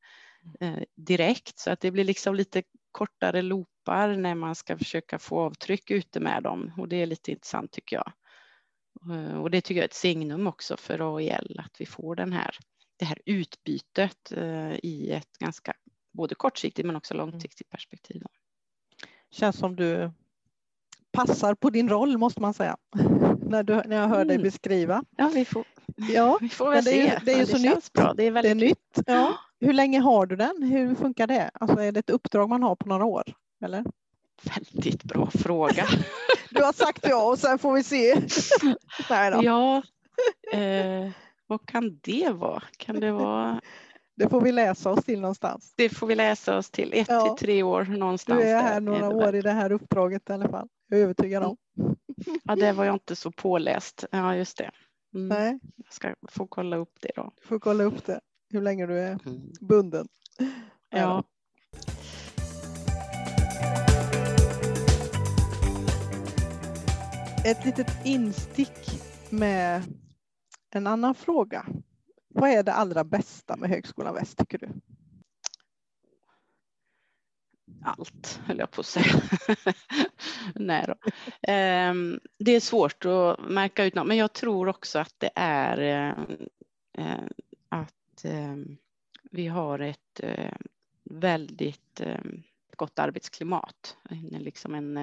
eh, 0.59 0.79
direkt 0.95 1.59
så 1.59 1.71
att 1.71 1.79
det 1.79 1.91
blir 1.91 2.03
liksom 2.03 2.35
lite 2.35 2.63
kortare 2.91 3.41
loopar 3.41 4.17
när 4.17 4.35
man 4.35 4.55
ska 4.55 4.77
försöka 4.77 5.19
få 5.19 5.39
avtryck 5.39 5.91
ute 5.91 6.19
med 6.19 6.43
dem 6.43 6.71
och 6.77 6.87
det 6.87 7.01
är 7.01 7.05
lite 7.05 7.31
intressant 7.31 7.71
tycker 7.71 7.95
jag. 7.95 8.11
Eh, 9.15 9.41
och 9.41 9.51
det 9.51 9.61
tycker 9.61 9.79
jag 9.79 9.83
är 9.83 9.87
ett 9.87 9.93
signum 9.93 10.47
också 10.47 10.77
för 10.77 11.17
AIL 11.17 11.61
att 11.65 11.81
vi 11.81 11.85
får 11.85 12.15
den 12.15 12.33
här 12.33 12.57
det 12.97 13.05
här 13.05 13.17
utbytet 13.25 14.31
eh, 14.31 14.73
i 14.83 15.11
ett 15.11 15.37
ganska 15.39 15.73
både 16.11 16.35
kortsiktigt 16.35 16.85
men 16.85 16.95
också 16.95 17.13
mm. 17.13 17.29
långsiktigt 17.29 17.69
perspektiv. 17.69 18.23
Känns 19.31 19.57
som 19.57 19.75
du 19.75 20.11
passar 21.11 21.55
på 21.55 21.69
din 21.69 21.89
roll 21.89 22.17
måste 22.17 22.41
man 22.41 22.53
säga. 22.53 22.77
när, 23.41 23.63
du, 23.63 23.81
när 23.85 23.95
jag 23.95 24.07
hör 24.07 24.25
dig 24.25 24.35
mm. 24.35 24.43
beskriva. 24.43 25.03
Ja, 25.17 25.31
vi 25.33 25.45
får, 25.45 25.65
ja, 25.95 26.37
vi 26.41 26.49
får 26.49 26.71
väl 26.71 26.83
det 26.83 26.91
se. 26.91 27.07
Är, 27.07 27.21
det 27.25 27.33
är 27.33 27.37
ju 27.37 27.45
så 27.45 27.57
nytt. 27.57 27.93
Bra. 27.93 28.13
Det 28.13 28.23
är, 28.23 28.31
väldigt 28.31 28.59
det 28.59 28.65
är 28.65 28.69
nytt. 28.69 29.07
Ja. 29.07 29.37
Hur 29.59 29.73
länge 29.73 29.99
har 29.99 30.25
du 30.25 30.35
den? 30.35 30.63
Hur 30.63 30.95
funkar 30.95 31.27
det? 31.27 31.51
Alltså, 31.53 31.79
är 31.79 31.91
det 31.91 31.99
ett 31.99 32.09
uppdrag 32.09 32.49
man 32.49 32.63
har 32.63 32.75
på 32.75 32.89
några 32.89 33.05
år? 33.05 33.23
Eller? 33.65 33.85
Väldigt 34.43 35.03
bra 35.03 35.29
fråga. 35.29 35.87
du 36.49 36.63
har 36.63 36.73
sagt 36.73 37.05
ja 37.09 37.31
och 37.31 37.39
sen 37.39 37.59
får 37.59 37.73
vi 37.73 37.83
se. 37.83 38.15
Nej 39.09 39.31
då. 39.31 39.43
Ja, 39.43 39.83
eh, 40.53 41.11
vad 41.53 41.65
kan 41.65 41.99
det 42.01 42.29
vara? 42.29 42.63
Kan 42.77 42.99
det 42.99 43.11
vara? 43.11 43.61
Det 44.15 44.29
får 44.29 44.41
vi 44.41 44.51
läsa 44.51 44.91
oss 44.91 45.05
till 45.05 45.21
någonstans. 45.21 45.73
Det 45.77 45.89
får 45.89 46.07
vi 46.07 46.15
läsa 46.15 46.57
oss 46.57 46.69
till, 46.69 46.93
ett 46.93 47.07
ja. 47.09 47.35
till 47.35 47.47
tre 47.47 47.63
år 47.63 47.83
någonstans. 47.83 48.41
Du 48.41 48.49
är 48.49 48.61
här 48.61 48.81
några 48.81 49.05
är 49.05 49.13
år 49.13 49.35
i 49.35 49.41
det 49.41 49.51
här 49.51 49.71
uppdraget 49.71 50.29
i 50.29 50.33
alla 50.33 50.49
fall. 50.49 50.67
Jag 50.89 50.99
är 50.99 51.03
övertygad 51.03 51.43
om. 51.43 51.57
Ja, 52.43 52.55
det 52.55 52.71
var 52.71 52.85
jag 52.85 52.95
inte 52.95 53.15
så 53.15 53.31
påläst. 53.31 54.05
Ja, 54.11 54.35
just 54.35 54.57
det. 54.57 54.71
Mm. 55.15 55.27
Nej. 55.27 55.59
Jag 55.75 55.93
ska 55.93 56.15
få 56.29 56.47
kolla 56.47 56.77
upp 56.77 56.93
det 57.01 57.11
då. 57.15 57.31
Du 57.41 57.47
får 57.47 57.59
kolla 57.59 57.83
upp 57.83 58.05
det, 58.05 58.19
hur 58.49 58.61
länge 58.61 58.85
du 58.85 58.99
är 58.99 59.19
mm. 59.25 59.41
bunden. 59.61 60.07
Ja. 60.89 61.23
Ett 67.45 67.65
litet 67.65 68.05
instick 68.05 69.01
med 69.29 69.83
en 70.75 70.87
annan 70.87 71.15
fråga. 71.15 71.65
Vad 72.27 72.49
är 72.49 72.63
det 72.63 72.73
allra 72.73 73.03
bästa 73.03 73.55
med 73.55 73.69
Högskolan 73.69 74.13
Väst 74.13 74.37
tycker 74.37 74.57
du? 74.57 74.69
Allt 77.83 78.41
höll 78.45 78.59
jag 78.59 78.71
på 78.71 78.81
att 78.81 78.87
säga. 78.87 79.21
Nej 80.55 80.85
då. 80.87 80.95
Ehm, 81.41 82.19
det 82.37 82.51
är 82.51 82.59
svårt 82.59 83.05
att 83.05 83.39
märka 83.49 83.85
ut 83.85 83.95
något, 83.95 84.07
men 84.07 84.17
jag 84.17 84.33
tror 84.33 84.67
också 84.67 84.99
att 84.99 85.15
det 85.17 85.31
är 85.35 85.77
eh, 85.77 86.25
eh, 87.05 87.23
att 87.69 88.23
ehm, 88.25 88.77
vi 89.31 89.47
har 89.47 89.79
ett 89.79 90.19
eh, 90.19 90.55
väldigt 91.03 92.01
ehm, 92.01 92.43
gott 92.75 92.99
arbetsklimat, 92.99 93.97
liksom 94.39 94.75
en, 94.75 94.97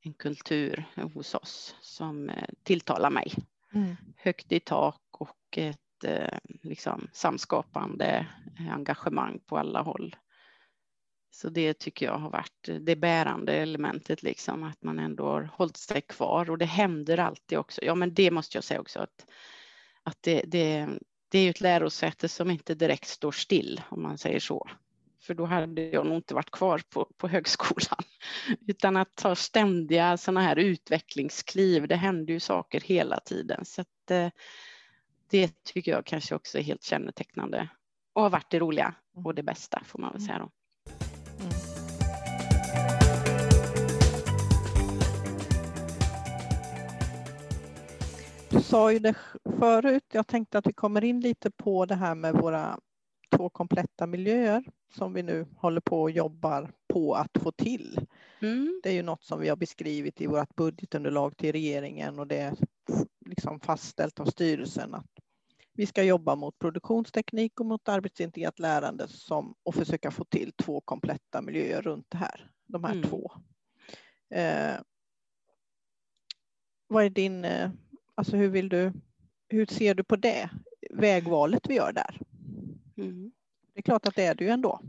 en 0.00 0.12
kultur 0.16 0.84
hos 1.14 1.34
oss 1.34 1.76
som 1.80 2.30
tilltalar 2.62 3.10
mig. 3.10 3.34
Mm. 3.74 3.96
Högt 4.16 4.52
i 4.52 4.60
tak 4.60 5.00
och 5.10 5.58
ett 5.58 6.04
eh, 6.04 6.38
liksom, 6.62 7.08
samskapande 7.12 8.26
eh, 8.60 8.74
engagemang 8.74 9.40
på 9.46 9.58
alla 9.58 9.82
håll. 9.82 10.16
Så 11.30 11.48
det 11.48 11.78
tycker 11.78 12.06
jag 12.06 12.18
har 12.18 12.30
varit 12.30 12.68
det 12.80 12.96
bärande 12.96 13.52
elementet, 13.52 14.22
liksom, 14.22 14.62
att 14.62 14.82
man 14.82 14.98
ändå 14.98 15.24
har 15.24 15.42
hållit 15.42 15.76
sig 15.76 16.00
kvar 16.00 16.50
och 16.50 16.58
det 16.58 16.64
händer 16.64 17.18
alltid 17.18 17.58
också. 17.58 17.84
Ja, 17.84 17.94
men 17.94 18.14
det 18.14 18.30
måste 18.30 18.56
jag 18.56 18.64
säga 18.64 18.80
också 18.80 19.00
att, 19.00 19.26
att 20.02 20.18
det, 20.20 20.42
det, 20.46 20.88
det 21.28 21.38
är 21.38 21.42
ju 21.42 21.50
ett 21.50 21.60
lärosäte 21.60 22.28
som 22.28 22.50
inte 22.50 22.74
direkt 22.74 23.08
står 23.08 23.32
still 23.32 23.80
om 23.88 24.02
man 24.02 24.18
säger 24.18 24.40
så. 24.40 24.68
För 25.26 25.34
då 25.34 25.44
hade 25.44 25.82
jag 25.82 26.06
nog 26.06 26.16
inte 26.16 26.34
varit 26.34 26.50
kvar 26.50 26.80
på, 26.90 27.08
på 27.16 27.28
högskolan. 27.28 27.98
Utan 28.66 28.96
att 28.96 29.14
ta 29.14 29.34
ständiga 29.34 30.16
sådana 30.16 30.40
här 30.40 30.56
utvecklingskliv. 30.56 31.88
Det 31.88 31.96
händer 31.96 32.34
ju 32.34 32.40
saker 32.40 32.80
hela 32.80 33.20
tiden. 33.20 33.64
Så 33.64 33.80
att, 33.80 34.10
eh, 34.10 34.28
det 35.30 35.64
tycker 35.64 35.92
jag 35.92 36.06
kanske 36.06 36.34
också 36.34 36.58
är 36.58 36.62
helt 36.62 36.82
kännetecknande. 36.82 37.68
Och 38.12 38.22
har 38.22 38.30
varit 38.30 38.50
det 38.50 38.58
roliga 38.58 38.94
och 39.14 39.34
det 39.34 39.42
bästa 39.42 39.82
får 39.84 39.98
man 39.98 40.12
väl 40.12 40.22
säga 40.22 40.38
då. 40.38 40.50
Du 48.50 48.62
sa 48.62 48.92
ju 48.92 48.98
det 48.98 49.14
förut, 49.58 50.04
jag 50.12 50.26
tänkte 50.26 50.58
att 50.58 50.66
vi 50.66 50.72
kommer 50.72 51.04
in 51.04 51.20
lite 51.20 51.50
på 51.50 51.86
det 51.86 51.94
här 51.94 52.14
med 52.14 52.34
våra 52.34 52.78
två 53.36 53.48
kompletta 53.48 54.06
miljöer 54.06 54.64
som 54.94 55.12
vi 55.12 55.22
nu 55.22 55.46
håller 55.56 55.80
på 55.80 56.02
och 56.02 56.10
jobbar 56.10 56.72
på 56.88 57.14
att 57.14 57.38
få 57.42 57.52
till. 57.52 58.06
Mm. 58.40 58.80
Det 58.82 58.88
är 58.88 58.92
ju 58.92 59.02
något 59.02 59.24
som 59.24 59.40
vi 59.40 59.48
har 59.48 59.56
beskrivit 59.56 60.20
i 60.20 60.26
vårt 60.26 60.54
budgetunderlag 60.56 61.36
till 61.36 61.52
regeringen 61.52 62.18
och 62.18 62.26
det 62.26 62.38
är 62.38 62.54
liksom 63.26 63.60
fastställt 63.60 64.20
av 64.20 64.26
styrelsen 64.26 64.94
att 64.94 65.10
vi 65.72 65.86
ska 65.86 66.02
jobba 66.02 66.36
mot 66.36 66.58
produktionsteknik 66.58 67.60
och 67.60 67.66
mot 67.66 67.88
arbetsintegrerat 67.88 68.58
lärande 68.58 69.08
som, 69.08 69.54
och 69.62 69.74
försöka 69.74 70.10
få 70.10 70.24
till 70.24 70.52
två 70.52 70.80
kompletta 70.80 71.42
miljöer 71.42 71.82
runt 71.82 72.06
det 72.08 72.18
här, 72.18 72.50
de 72.66 72.84
här 72.84 72.92
mm. 72.92 73.08
två. 73.08 73.32
Eh, 74.34 74.74
vad 76.88 77.04
är 77.04 77.10
din 77.10 77.44
eh, 77.44 77.70
Alltså 78.14 78.36
hur 78.36 78.48
vill 78.48 78.68
du, 78.68 78.92
hur 79.48 79.66
ser 79.66 79.94
du 79.94 80.04
på 80.04 80.16
det 80.16 80.50
vägvalet 80.90 81.68
vi 81.68 81.74
gör 81.74 81.92
där? 81.92 82.20
Mm. 82.96 83.32
Det 83.74 83.80
är 83.80 83.82
klart 83.82 84.08
att 84.08 84.14
det 84.14 84.24
är 84.24 84.34
det 84.34 84.44
ju 84.44 84.50
ändå. 84.50 84.80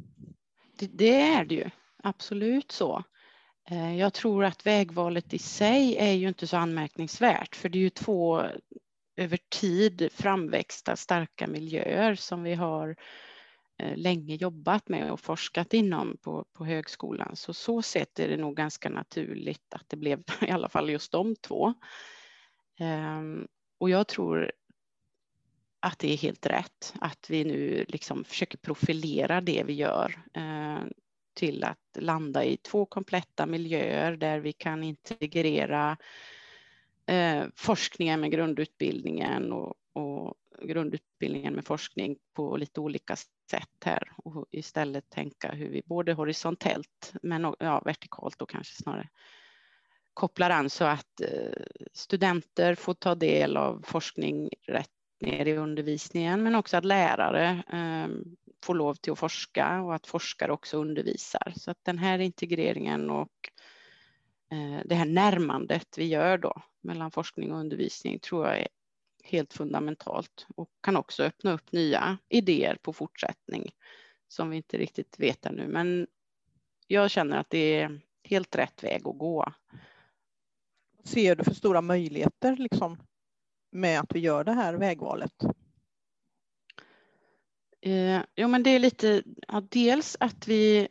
Det, 0.80 0.88
det 0.88 1.22
är 1.22 1.46
det 1.46 1.56
ju, 1.56 1.70
absolut 2.04 2.72
så. 2.72 3.04
Eh, 3.70 3.98
jag 3.98 4.14
tror 4.14 4.46
att 4.46 4.66
vägvalet 4.66 5.34
i 5.34 5.40
sig 5.40 5.98
är 5.98 6.14
ju 6.14 6.28
inte 6.28 6.48
så 6.48 6.58
anmärkningsvärt, 6.58 7.56
för 7.56 7.70
det 7.70 7.78
är 7.78 7.82
ju 7.82 7.90
två 7.90 8.44
över 9.16 9.40
tid 9.50 10.10
framväxta 10.12 10.96
starka 10.96 11.48
miljöer 11.48 12.16
som 12.16 12.44
vi 12.44 12.54
har 12.54 12.96
eh, 13.78 13.98
länge 13.98 14.36
jobbat 14.36 14.90
med 14.90 15.12
och 15.12 15.20
forskat 15.20 15.74
inom 15.74 16.18
på, 16.22 16.46
på 16.54 16.66
högskolan. 16.66 17.36
Så 17.36 17.54
så 17.54 17.82
sett 17.82 18.20
är 18.20 18.28
det 18.28 18.38
nog 18.38 18.56
ganska 18.56 18.90
naturligt 18.90 19.74
att 19.74 19.90
det 19.90 19.98
blev 19.98 20.24
i 20.42 20.52
alla 20.52 20.70
fall 20.70 20.90
just 20.90 21.12
de 21.12 21.36
två. 21.36 21.74
Ehm, 22.80 23.48
och 23.78 23.90
jag 23.90 24.08
tror 24.08 24.52
att 25.86 26.00
det 26.00 26.14
är 26.14 26.18
helt 26.18 26.46
rätt 26.46 26.94
att 27.00 27.30
vi 27.30 27.44
nu 27.44 27.86
liksom 27.88 28.24
försöker 28.24 28.58
profilera 28.58 29.42
det 29.42 29.64
vi 29.64 29.74
gör 29.74 30.16
eh, 30.34 30.84
till 31.34 31.64
att 31.64 31.98
landa 31.98 32.44
i 32.44 32.58
två 32.58 32.86
kompletta 32.86 33.46
miljöer 33.46 34.18
där 34.18 34.40
vi 34.40 34.54
kan 34.54 34.84
integrera 34.84 35.98
eh, 37.06 37.44
forskningen 37.56 38.22
med 38.22 38.32
grundutbildningen 38.32 39.52
och, 39.52 39.74
och 39.94 40.34
grundutbildningen 40.62 41.54
med 41.54 41.66
forskning 41.66 42.18
på 42.34 42.58
lite 42.58 42.80
olika 42.80 43.16
sätt 43.52 43.84
här 43.86 44.12
och 44.18 44.46
istället 44.52 45.10
tänka 45.10 45.52
hur 45.52 45.70
vi 45.70 45.82
både 45.86 46.14
horisontellt 46.14 47.14
men 47.22 47.54
ja, 47.60 47.82
vertikalt 47.86 48.42
och 48.42 48.50
kanske 48.50 48.76
snarare 48.76 49.10
kopplar 50.14 50.50
an 50.50 50.70
så 50.70 50.86
att 50.86 51.22
eh, 51.22 51.64
studenter 51.94 52.76
får 52.76 52.94
ta 52.94 53.16
del 53.16 53.58
av 53.58 53.82
forskning 53.88 54.50
rätt 54.68 54.90
ner 55.20 55.46
i 55.48 55.58
undervisningen, 55.58 56.44
men 56.44 56.56
också 56.56 56.78
att 56.78 56.86
lärare 56.86 57.64
ehm, 57.68 58.36
får 58.64 58.76
lov 58.76 58.96
till 58.96 59.12
att 59.12 59.20
forska 59.20 59.82
och 59.82 59.96
att 59.96 60.08
forskare 60.08 60.52
också 60.52 60.78
undervisar. 60.78 61.54
Så 61.56 61.72
att 61.72 61.80
den 61.84 61.98
här 61.98 62.20
integreringen 62.20 63.10
och 63.10 63.32
eh, 64.52 64.80
det 64.86 64.96
här 64.96 65.06
närmandet 65.06 65.98
vi 65.98 66.06
gör 66.06 66.38
då 66.38 66.62
mellan 66.82 67.12
forskning 67.12 67.54
och 67.54 67.60
undervisning 67.60 68.20
tror 68.20 68.48
jag 68.48 68.58
är 68.60 68.68
helt 69.24 69.54
fundamentalt 69.54 70.48
och 70.56 70.70
kan 70.82 70.98
också 70.98 71.24
öppna 71.24 71.52
upp 71.54 71.72
nya 71.72 72.18
idéer 72.30 72.78
på 72.82 72.94
fortsättning 72.94 73.72
som 74.28 74.50
vi 74.50 74.58
inte 74.58 74.78
riktigt 74.78 75.20
vet 75.20 75.46
ännu. 75.46 75.68
Men 75.68 76.08
jag 76.88 77.12
känner 77.12 77.38
att 77.38 77.50
det 77.50 77.80
är 77.80 78.02
helt 78.24 78.56
rätt 78.56 78.84
väg 78.84 79.08
att 79.08 79.18
gå 79.18 79.54
ser 81.04 81.36
du 81.36 81.44
för 81.44 81.54
stora 81.54 81.82
möjligheter 81.82 82.56
liksom, 82.56 82.98
med 83.76 84.00
att 84.00 84.16
vi 84.16 84.20
gör 84.20 84.44
det 84.44 84.54
här 84.54 84.74
vägvalet? 84.74 85.34
Eh, 87.82 88.22
jo, 88.36 88.48
men 88.48 88.64
det 88.64 88.70
är 88.70 88.80
lite, 88.80 89.24
ja, 89.48 89.62
dels 89.72 90.18
att 90.20 90.48
vi 90.48 90.88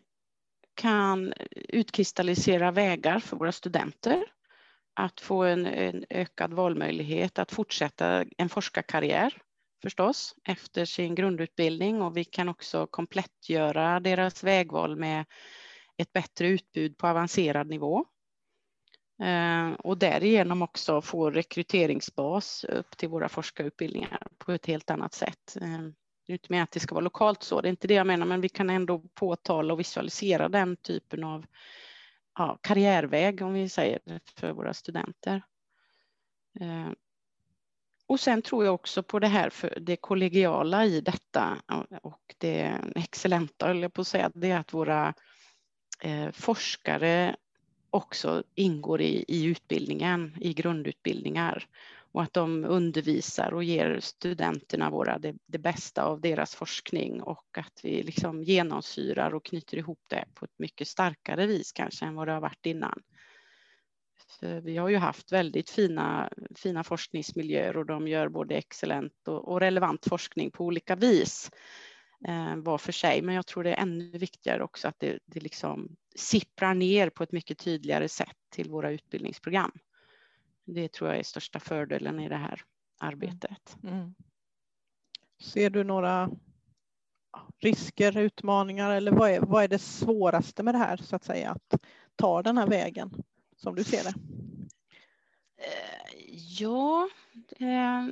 kan 0.75 1.33
utkristallisera 1.55 2.71
vägar 2.71 3.19
för 3.19 3.37
våra 3.37 3.53
studenter 3.53 4.25
att 4.95 5.21
få 5.21 5.43
en, 5.43 5.67
en, 5.67 6.05
ökad 6.11 6.53
valmöjlighet 6.53 7.39
att 7.39 7.53
fortsätta 7.53 8.25
en 8.39 8.49
forskarkarriär 8.49 9.35
förstås 9.83 10.35
efter 10.49 10.85
sin 10.85 11.15
grundutbildning 11.15 12.03
och 12.03 12.17
vi 12.17 12.25
kan 12.25 12.49
också 12.49 12.87
komplettgöra 12.87 14.01
deras 14.01 14.45
vägval 14.45 14.97
med 14.97 15.25
ett 15.97 16.13
bättre 16.13 16.49
utbud 16.49 16.99
på 16.99 17.07
avancerad 17.07 17.67
nivå. 17.67 18.07
Eh, 19.23 19.73
och 19.73 19.99
därigenom 19.99 20.63
också 20.63 21.01
få 21.01 21.31
rekryteringsbas 21.31 22.65
upp 22.65 22.97
till 22.97 23.09
våra 23.09 23.29
forskarutbildningar 23.29 24.27
på 24.39 24.53
ett 24.53 24.67
helt 24.67 24.91
annat 24.91 25.15
sätt. 25.15 25.57
Eh, 25.61 25.81
det 26.27 26.33
är 26.33 26.35
inte 26.35 26.53
med 26.53 26.63
att 26.63 26.71
det 26.71 26.81
ska 26.81 26.95
vara 26.95 27.05
lokalt 27.05 27.43
så, 27.43 27.61
det 27.61 27.69
är 27.69 27.71
inte 27.71 27.89
det 27.89 27.95
jag 27.95 28.07
menar, 28.07 28.27
men 28.27 28.41
vi 28.41 28.49
kan 28.49 28.71
ändå 28.71 28.99
påtala 29.15 29.73
och 29.73 29.81
visualisera 29.81 30.49
den 30.49 30.77
typen 30.77 31.25
av 31.25 31.47
ja, 32.39 32.59
karriärväg, 32.63 33.43
om 33.43 33.53
vi 33.53 33.69
säger, 33.69 34.01
för 34.37 34.53
våra 34.53 34.75
studenter. 34.75 35.43
Eh, 36.61 36.91
och 38.07 38.21
sen 38.21 38.43
tror 38.43 38.65
jag 38.65 38.75
också 38.75 39.03
på 39.03 39.19
det 39.19 39.27
här 39.27 39.51
för 39.51 39.79
det 39.81 39.97
kollegiala 39.97 40.85
i 40.85 41.01
detta 41.01 41.63
och 42.03 42.35
det 42.39 42.75
excellenta, 42.95 43.67
höll 43.67 43.83
jag 43.83 43.93
på 43.93 44.01
att 44.01 44.07
säga, 44.07 44.31
det 44.35 44.51
är 44.51 44.59
att 44.59 44.75
våra 44.75 45.15
forskare 46.33 47.37
också 47.95 48.43
ingår 48.55 49.01
i, 49.01 49.25
i 49.29 49.45
utbildningen, 49.45 50.37
i 50.41 50.55
grundutbildningar 50.55 51.67
och 52.13 52.23
att 52.23 52.33
de 52.33 52.65
undervisar 52.65 53.55
och 53.55 53.65
ger 53.65 54.01
studenterna 54.01 54.91
våra 54.91 55.19
det, 55.19 55.35
det, 55.47 55.59
bästa 55.59 56.05
av 56.05 56.21
deras 56.21 56.55
forskning 56.55 57.23
och 57.23 57.59
att 57.59 57.81
vi 57.83 58.03
liksom 58.03 58.43
genomsyrar 58.43 59.35
och 59.35 59.45
knyter 59.45 59.77
ihop 59.77 60.01
det 60.09 60.25
på 60.35 60.45
ett 60.45 60.59
mycket 60.59 60.89
starkare 60.89 61.47
vis 61.47 61.73
kanske 61.73 62.05
än 62.05 62.15
vad 62.15 62.29
det 62.29 62.33
har 62.33 62.41
varit 62.41 62.67
innan. 62.67 63.03
För 64.41 64.61
vi 64.61 64.77
har 64.77 64.89
ju 64.89 64.97
haft 64.97 65.33
väldigt 65.33 65.71
fina, 65.71 66.31
fina 66.57 66.85
forskningsmiljöer 66.85 67.77
och 67.77 67.87
de 67.87 68.09
gör 68.09 68.29
både 68.29 68.55
excellent 68.55 69.29
och, 69.29 69.49
och 69.49 69.61
relevant 69.61 70.07
forskning 70.09 70.51
på 70.51 70.65
olika 70.65 70.97
vis 70.97 71.51
eh, 72.29 72.57
var 72.57 72.79
för 72.79 72.93
sig. 72.93 73.23
Men 73.23 73.35
jag 73.35 73.47
tror 73.47 73.65
det 73.65 73.75
är 73.75 73.83
ännu 73.83 74.19
viktigare 74.19 74.65
också 74.65 74.89
att 74.89 74.99
det, 74.99 75.19
det 75.27 75.41
liksom 75.41 75.97
sipprar 76.15 76.75
ner 76.75 77.11
på 77.11 77.23
ett 77.23 77.33
mycket 77.33 77.59
tydligare 77.59 78.09
sätt 78.09 78.37
till 78.51 78.71
våra 78.71 78.91
utbildningsprogram. 78.91 79.73
Det 80.65 80.93
tror 80.93 81.11
jag 81.11 81.19
är 81.19 81.23
största 81.23 81.61
fördelen 81.61 82.21
i 82.21 82.29
det 82.29 82.37
här 82.37 82.63
arbetet. 82.99 83.77
Mm. 83.83 83.95
mm. 83.95 84.15
Ser 85.41 85.71
du 85.71 85.85
några 85.85 86.31
risker, 87.59 88.19
utmaningar 88.19 88.91
eller 88.91 89.13
vad 89.13 89.31
är, 89.31 89.41
vad 89.41 89.65
är 89.65 89.69
det 89.69 89.79
svåraste 89.79 90.63
med 90.63 90.75
det 90.75 90.79
här 90.79 90.97
så 90.97 91.17
att 91.17 91.25
säga 91.25 91.51
att 91.51 91.83
ta 92.17 92.43
den 92.43 92.59
här 92.59 92.67
vägen 92.67 93.11
som 93.57 93.75
du 93.75 93.85
ser 93.85 94.05
det? 94.05 94.15
Eh, 95.57 96.29
ja, 96.59 97.09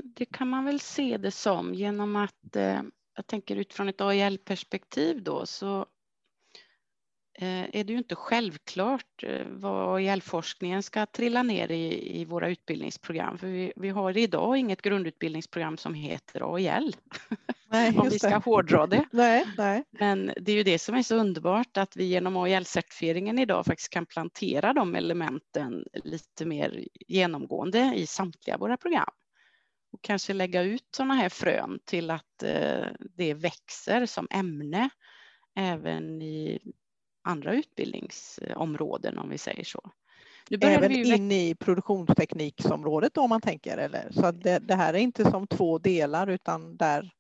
det 0.05 0.25
kan 0.25 0.49
man 0.49 0.65
väl 0.65 0.81
se 0.81 1.17
det 1.17 1.31
som 1.31 1.75
genom 1.75 2.17
att 2.17 2.57
eh, 2.57 2.83
jag 3.17 3.27
tänker 3.27 3.57
utifrån 3.57 3.89
ett 3.89 4.01
AIL-perspektiv 4.01 5.23
då 5.23 5.47
så 5.47 5.81
eh, 5.81 5.87
är 7.47 7.85
det 7.85 7.93
ju 7.93 7.99
inte 7.99 8.15
självklart 8.15 9.23
eh, 9.23 9.47
vad 9.47 10.03
hjälpforskningen 10.03 10.83
ska 10.83 11.07
trilla 11.07 11.43
ner 11.43 11.71
i, 11.71 12.21
i 12.21 12.25
våra 12.25 12.49
utbildningsprogram. 12.49 13.39
För 13.39 13.47
vi, 13.47 13.73
vi 13.77 13.89
har 13.89 14.17
idag 14.17 14.57
inget 14.57 14.83
grundutbildningsprogram 14.83 15.77
som 15.77 15.95
heter 15.95 16.55
AIL. 16.55 16.97
Nej, 17.69 17.99
om 17.99 18.09
vi 18.09 18.19
ska 18.19 18.29
det. 18.29 18.45
hårdra 18.45 18.87
det. 18.87 19.05
Nej, 19.11 19.47
nej. 19.59 19.85
Men 19.91 20.33
det 20.37 20.53
är 20.53 20.57
ju 20.57 20.63
det 20.63 20.79
som 20.79 20.95
är 20.95 21.03
så 21.03 21.17
underbart 21.17 21.77
att 21.77 21.97
vi 21.97 22.05
genom 22.05 22.37
AIL-certifieringen 22.37 23.39
idag 23.39 23.67
faktiskt 23.67 23.91
kan 23.91 24.07
plantera 24.07 24.73
de 24.73 24.95
elementen 24.95 25.85
lite 26.05 26.45
mer 26.45 26.89
genomgående 27.09 27.93
i 27.97 28.07
samtliga 28.07 28.59
våra 28.59 28.77
program. 28.77 29.11
Och 29.93 30.03
kanske 30.03 30.33
lägga 30.33 30.63
ut 30.63 30.89
sådana 30.97 31.15
här 31.15 31.29
frön 31.29 31.79
till 31.85 32.11
att 32.11 32.43
eh, 32.43 32.87
det 33.17 33.35
växer 33.35 34.07
som 34.07 34.27
ämne 34.31 34.91
även 35.55 36.23
i 36.23 36.59
andra 37.23 37.55
utbildningsområden 37.55 39.19
om 39.19 39.31
vi 39.31 39.39
säger 39.39 39.65
så. 39.65 39.91
Även 40.61 40.93
in 40.93 41.33
i 41.33 41.55
produktionstekniksområdet 41.55 43.17
om 43.17 43.31
man 43.31 43.41
tänker 43.41 43.79
eller 43.79 44.11
så 44.13 44.31
det, 44.31 44.59
det, 44.59 44.75
här 44.75 44.95
är 44.95 44.99
inte 44.99 45.31
som 45.31 45.47
två 45.47 45.79
delar 45.79 46.27
utan 46.27 46.77
där 46.77 47.11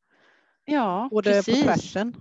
ja, 0.65 1.09
går 1.11 1.23
det 1.23 1.31
precis. 1.31 1.61
på 1.61 1.67
tvärsen. 1.67 2.15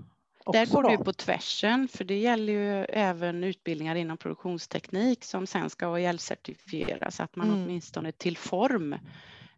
Där 0.45 0.65
går 0.65 0.83
det 0.83 0.97
på 0.97 1.13
tvärsen 1.13 1.87
för 1.87 2.03
det 2.03 2.19
gäller 2.19 2.53
ju 2.53 2.85
även 2.85 3.43
utbildningar 3.43 3.95
inom 3.95 4.17
produktionsteknik 4.17 5.23
som 5.23 5.47
sen 5.47 5.69
ska 5.69 5.85
AIL-certifieras 5.95 7.11
så 7.11 7.23
att 7.23 7.35
man 7.35 7.49
mm. 7.49 7.63
åtminstone 7.63 8.11
till 8.11 8.37
form 8.37 8.93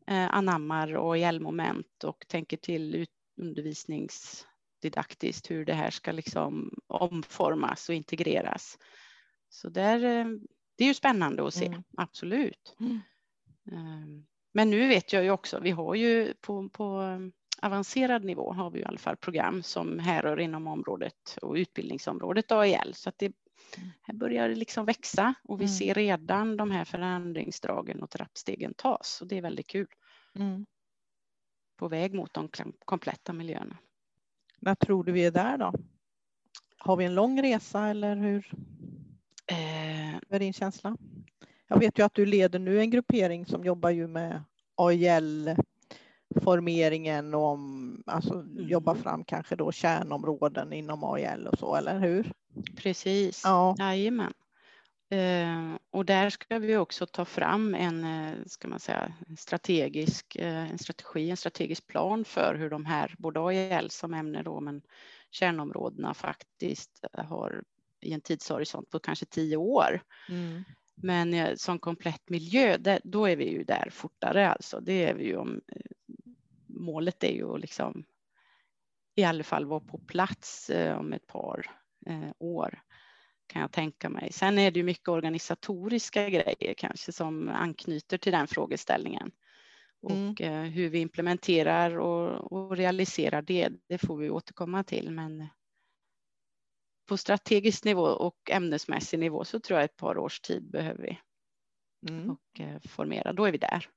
eh, 0.07 0.33
anammar 0.33 1.11
AIL-moment 1.11 2.03
och 2.03 2.25
tänker 2.27 2.57
till 2.57 3.05
undervisnings 3.41 4.47
didaktiskt 4.83 5.51
hur 5.51 5.65
det 5.65 5.73
här 5.73 5.89
ska 5.89 6.11
liksom 6.11 6.73
omformas 6.87 7.89
och 7.89 7.95
integreras. 7.95 8.77
Så 9.49 9.69
där, 9.69 10.03
eh, 10.03 10.25
det 10.77 10.83
är 10.83 10.87
ju 10.87 10.93
spännande 10.93 11.47
att 11.47 11.53
se, 11.53 11.65
mm. 11.65 11.83
absolut. 11.97 12.75
Mm. 12.79 12.99
Ehm, 13.71 14.25
men 14.53 14.69
nu 14.69 14.87
vet 14.87 15.13
jag 15.13 15.23
ju 15.23 15.31
också, 15.31 15.59
vi 15.59 15.71
har 15.71 15.95
ju 15.95 16.33
på, 16.41 16.69
på 16.69 17.01
avancerad 17.61 18.23
nivå 18.23 18.53
har 18.53 18.71
vi 18.71 18.79
i 18.79 18.85
alla 18.85 18.97
fall 18.97 19.17
program 19.17 19.63
som 19.63 19.99
härrör 19.99 20.39
inom 20.39 20.67
området 20.67 21.37
och 21.41 21.53
utbildningsområdet 21.53 22.51
AIL. 22.51 22.93
Så 22.93 23.09
att 23.09 23.17
det 23.17 23.25
mm. 23.25 23.89
här 24.01 24.13
börjar 24.13 24.49
liksom 24.49 24.85
växa 24.85 25.33
och 25.43 25.61
vi 25.61 25.65
mm. 25.65 25.75
ser 25.75 25.93
redan 25.93 26.57
de 26.57 26.71
här 26.71 26.85
förändringsdragen 26.85 28.03
och 28.03 28.09
trappstegen 28.09 28.73
tas 28.73 29.21
och 29.21 29.27
det 29.27 29.37
är 29.37 29.41
väldigt 29.41 29.67
kul. 29.67 29.87
Mm. 30.35 30.65
På 31.77 31.87
väg 31.87 32.13
mot 32.13 32.33
de 32.33 32.49
kompletta 32.85 33.33
miljöerna. 33.33 33.77
När 34.65 34.75
tror 34.75 35.03
du 35.03 35.11
vi 35.11 35.25
är 35.25 35.31
där 35.31 35.57
då? 35.57 35.73
Har 36.77 36.95
vi 36.95 37.05
en 37.05 37.15
lång 37.15 37.41
resa 37.41 37.87
eller 37.87 38.15
hur? 38.15 38.51
Eh. 39.47 40.19
Vad 40.29 40.35
är 40.35 40.39
din 40.39 40.53
känsla? 40.53 40.97
Jag 41.67 41.79
vet 41.79 41.99
ju 41.99 42.05
att 42.05 42.13
du 42.13 42.25
leder 42.25 42.59
nu 42.59 42.79
en 42.79 42.89
gruppering 42.89 43.45
som 43.45 43.65
jobbar 43.65 43.89
ju 43.89 44.07
med 44.07 44.43
AIL 44.75 45.55
formeringen 46.41 47.33
och 47.33 47.43
om, 47.43 48.03
alltså 48.05 48.33
mm. 48.33 48.67
jobba 48.67 48.95
fram 48.95 49.23
kanske 49.23 49.55
då 49.55 49.71
kärnområden 49.71 50.73
inom 50.73 51.03
AIL 51.03 51.47
och 51.47 51.59
så, 51.59 51.75
eller 51.75 51.99
hur? 51.99 52.31
Precis, 52.75 53.41
ja. 53.43 53.75
jajamän. 53.79 54.33
Eh, 55.09 55.75
och 55.91 56.05
där 56.05 56.29
ska 56.29 56.59
vi 56.59 56.77
också 56.77 57.05
ta 57.05 57.25
fram 57.25 57.75
en, 57.75 58.03
eh, 58.03 58.33
ska 58.45 58.67
man 58.67 58.79
säga, 58.79 59.13
strategisk 59.37 60.35
eh, 60.35 60.71
en 60.71 60.77
strategi, 60.77 61.29
en 61.29 61.37
strategisk 61.37 61.87
plan 61.87 62.25
för 62.25 62.55
hur 62.55 62.69
de 62.69 62.85
här, 62.85 63.15
både 63.17 63.39
AIL 63.39 63.89
som 63.89 64.13
ämne 64.13 64.43
då, 64.43 64.59
men 64.59 64.81
kärnområdena 65.31 66.13
faktiskt 66.13 67.05
har 67.13 67.63
i 68.01 68.13
en 68.13 68.21
tidshorisont 68.21 68.89
på 68.89 68.99
kanske 68.99 69.25
tio 69.25 69.57
år. 69.57 70.01
Mm. 70.29 70.63
Men 70.95 71.57
som 71.57 71.79
komplett 71.79 72.29
miljö, 72.29 72.77
där, 72.77 72.99
då 73.03 73.25
är 73.25 73.35
vi 73.35 73.49
ju 73.49 73.63
där 73.63 73.89
fortare 73.91 74.49
alltså. 74.49 74.79
Det 74.79 75.05
är 75.05 75.13
vi 75.13 75.25
ju 75.25 75.35
om, 75.35 75.61
målet 76.67 77.23
är 77.23 77.31
ju 77.31 77.53
att 77.53 77.59
liksom 77.59 78.05
i 79.15 79.23
alla 79.23 79.43
fall 79.43 79.65
vara 79.65 79.79
på 79.79 79.97
plats 79.97 80.71
om 80.97 81.13
ett 81.13 81.27
par 81.27 81.65
år 82.39 82.79
kan 83.53 83.61
jag 83.61 83.71
tänka 83.71 84.09
mig. 84.09 84.31
Sen 84.31 84.59
är 84.59 84.71
det 84.71 84.79
ju 84.79 84.83
mycket 84.83 85.07
organisatoriska 85.07 86.29
grejer 86.29 86.73
kanske 86.73 87.11
som 87.11 87.49
anknyter 87.49 88.17
till 88.17 88.31
den 88.31 88.47
frågeställningen. 88.47 89.31
Mm. 90.09 90.29
Och 90.29 90.41
eh, 90.41 90.63
hur 90.63 90.89
vi 90.89 90.99
implementerar 90.99 91.97
och, 91.97 92.51
och, 92.51 92.77
realiserar 92.77 93.41
det, 93.41 93.69
det 93.87 93.97
får 93.97 94.17
vi 94.17 94.29
återkomma 94.29 94.83
till. 94.83 95.11
Men 95.11 95.47
på 97.05 97.17
strategisk 97.17 97.83
nivå 97.83 98.03
och 98.03 98.51
ämnesmässig 98.51 99.19
nivå 99.19 99.45
så 99.45 99.59
tror 99.59 99.79
jag 99.79 99.85
ett 99.85 99.97
par 99.97 100.17
års 100.17 100.39
tid 100.39 100.71
behöver 100.71 101.03
vi. 101.03 101.19
Mm. 102.09 102.29
Och 102.29 102.59
eh, 102.59 102.79
formera, 102.79 103.33
då 103.33 103.45
är 103.45 103.51
vi 103.51 103.57
där. 103.57 103.89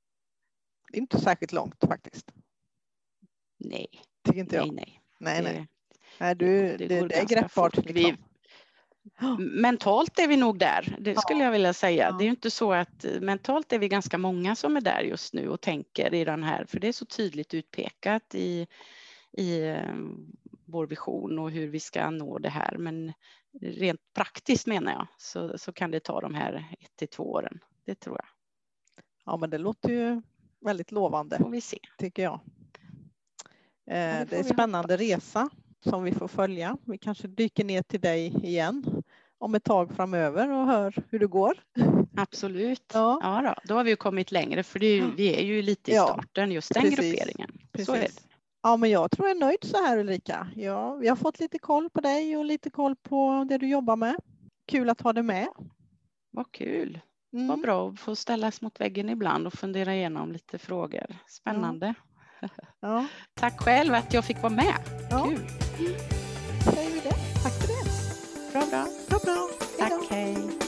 Inte 0.92 1.20
särskilt 1.20 1.52
långt 1.52 1.84
faktiskt. 1.88 2.32
Nej. 3.58 3.86
Tycker 4.24 4.40
inte 4.40 4.56
jag. 4.56 4.72
Nej, 4.72 5.02
nej. 5.18 5.42
Nej, 5.42 5.42
nej. 5.42 5.68
nej 6.18 6.34
du, 6.34 6.46
det, 6.46 6.76
det, 6.76 7.00
det, 7.00 7.08
det 7.08 7.14
är 7.14 7.26
greppbart. 7.26 7.76
Liksom. 7.76 7.94
Vi, 7.94 8.16
Mentalt 9.38 10.18
är 10.18 10.28
vi 10.28 10.36
nog 10.36 10.58
där, 10.58 10.96
det 11.00 11.18
skulle 11.18 11.44
jag 11.44 11.50
vilja 11.50 11.72
säga. 11.72 12.12
Det 12.12 12.22
är 12.22 12.26
ju 12.26 12.30
inte 12.30 12.50
så 12.50 12.72
att 12.72 13.04
eh, 13.04 13.20
mentalt 13.20 13.72
är 13.72 13.78
vi 13.78 13.88
ganska 13.88 14.18
många 14.18 14.56
som 14.56 14.76
är 14.76 14.80
där 14.80 15.00
just 15.00 15.34
nu 15.34 15.48
och 15.48 15.60
tänker 15.60 16.14
i 16.14 16.24
den 16.24 16.42
här, 16.42 16.64
för 16.64 16.80
det 16.80 16.88
är 16.88 16.92
så 16.92 17.06
tydligt 17.06 17.54
utpekat 17.54 18.34
i, 18.34 18.66
i 19.32 19.68
eh, 19.68 19.94
vår 20.64 20.86
vision 20.86 21.38
och 21.38 21.50
hur 21.50 21.68
vi 21.68 21.80
ska 21.80 22.10
nå 22.10 22.38
det 22.38 22.48
här. 22.48 22.76
Men 22.78 23.12
rent 23.60 24.00
praktiskt 24.14 24.66
menar 24.66 24.92
jag 24.92 25.06
så, 25.18 25.58
så 25.58 25.72
kan 25.72 25.90
det 25.90 26.00
ta 26.00 26.20
de 26.20 26.34
här 26.34 26.76
ett 26.80 26.96
till 26.96 27.08
två 27.08 27.32
åren. 27.32 27.58
Det 27.84 27.94
tror 27.94 28.16
jag. 28.16 28.26
Ja, 29.24 29.36
men 29.36 29.50
det 29.50 29.58
låter 29.58 29.88
ju 29.88 30.22
väldigt 30.60 30.92
lovande. 30.92 31.38
Får 31.38 31.50
vi 31.50 31.60
se. 31.60 31.78
Tycker 31.98 32.22
jag. 32.22 32.40
Eh, 33.90 33.98
ja, 33.98 34.18
det, 34.18 34.24
det 34.24 34.36
är 34.36 34.38
en 34.38 34.44
spännande 34.44 34.94
hoppas. 34.94 35.00
resa 35.00 35.50
som 35.80 36.04
vi 36.04 36.12
får 36.12 36.28
följa. 36.28 36.78
Vi 36.84 36.98
kanske 36.98 37.28
dyker 37.28 37.64
ner 37.64 37.82
till 37.82 38.00
dig 38.00 38.46
igen 38.46 38.95
om 39.38 39.54
ett 39.54 39.64
tag 39.64 39.92
framöver 39.96 40.50
och 40.50 40.66
hör 40.66 40.94
hur 41.10 41.18
det 41.18 41.26
går. 41.26 41.54
Absolut. 42.16 42.90
Ja. 42.94 43.20
ja 43.22 43.42
då. 43.42 43.54
då 43.68 43.74
har 43.74 43.84
vi 43.84 43.96
kommit 43.96 44.32
längre 44.32 44.62
för 44.62 44.82
är 44.82 44.94
ju, 44.94 45.10
vi 45.16 45.36
är 45.36 45.42
ju 45.42 45.62
lite 45.62 45.90
i 45.90 45.94
starten 45.94 46.52
just 46.52 46.74
den 46.74 46.82
Precis. 46.82 46.98
grupperingen. 46.98 47.50
Precis. 47.72 47.86
Så 47.86 47.94
är 47.94 48.00
det. 48.00 48.08
Ja, 48.62 48.76
men 48.76 48.90
jag 48.90 49.10
tror 49.10 49.28
jag 49.28 49.36
är 49.36 49.40
nöjd 49.40 49.58
så 49.62 49.76
här 49.76 49.98
Ulrika. 49.98 50.48
Ja, 50.54 50.94
vi 50.94 51.08
har 51.08 51.16
fått 51.16 51.40
lite 51.40 51.58
koll 51.58 51.90
på 51.90 52.00
dig 52.00 52.36
och 52.36 52.44
lite 52.44 52.70
koll 52.70 52.96
på 52.96 53.46
det 53.48 53.58
du 53.58 53.68
jobbar 53.68 53.96
med. 53.96 54.16
Kul 54.68 54.90
att 54.90 55.00
ha 55.00 55.12
dig 55.12 55.22
med. 55.22 55.48
Vad 56.30 56.52
kul. 56.52 57.00
Mm. 57.32 57.46
Vad 57.48 57.60
bra 57.60 57.88
att 57.88 58.00
få 58.00 58.16
ställas 58.16 58.60
mot 58.60 58.80
väggen 58.80 59.08
ibland 59.08 59.46
och 59.46 59.52
fundera 59.52 59.94
igenom 59.94 60.32
lite 60.32 60.58
frågor. 60.58 61.06
Spännande. 61.28 61.94
Ja. 62.40 62.48
ja. 62.80 63.06
Tack 63.34 63.60
själv 63.60 63.94
att 63.94 64.14
jag 64.14 64.24
fick 64.24 64.42
vara 64.42 64.52
med. 64.52 64.74
Ja. 65.10 65.24
Kul. 65.24 65.38
Säger 66.74 66.90
vi 66.90 67.00
det. 67.00 67.14
Tack 67.42 67.52
för 67.52 67.68
det. 67.68 67.75
Bra, 68.70 68.84
bra. 68.84 68.88
bra, 69.08 69.18
bra. 69.18 69.48
Tack, 69.78 70.10
hej. 70.10 70.65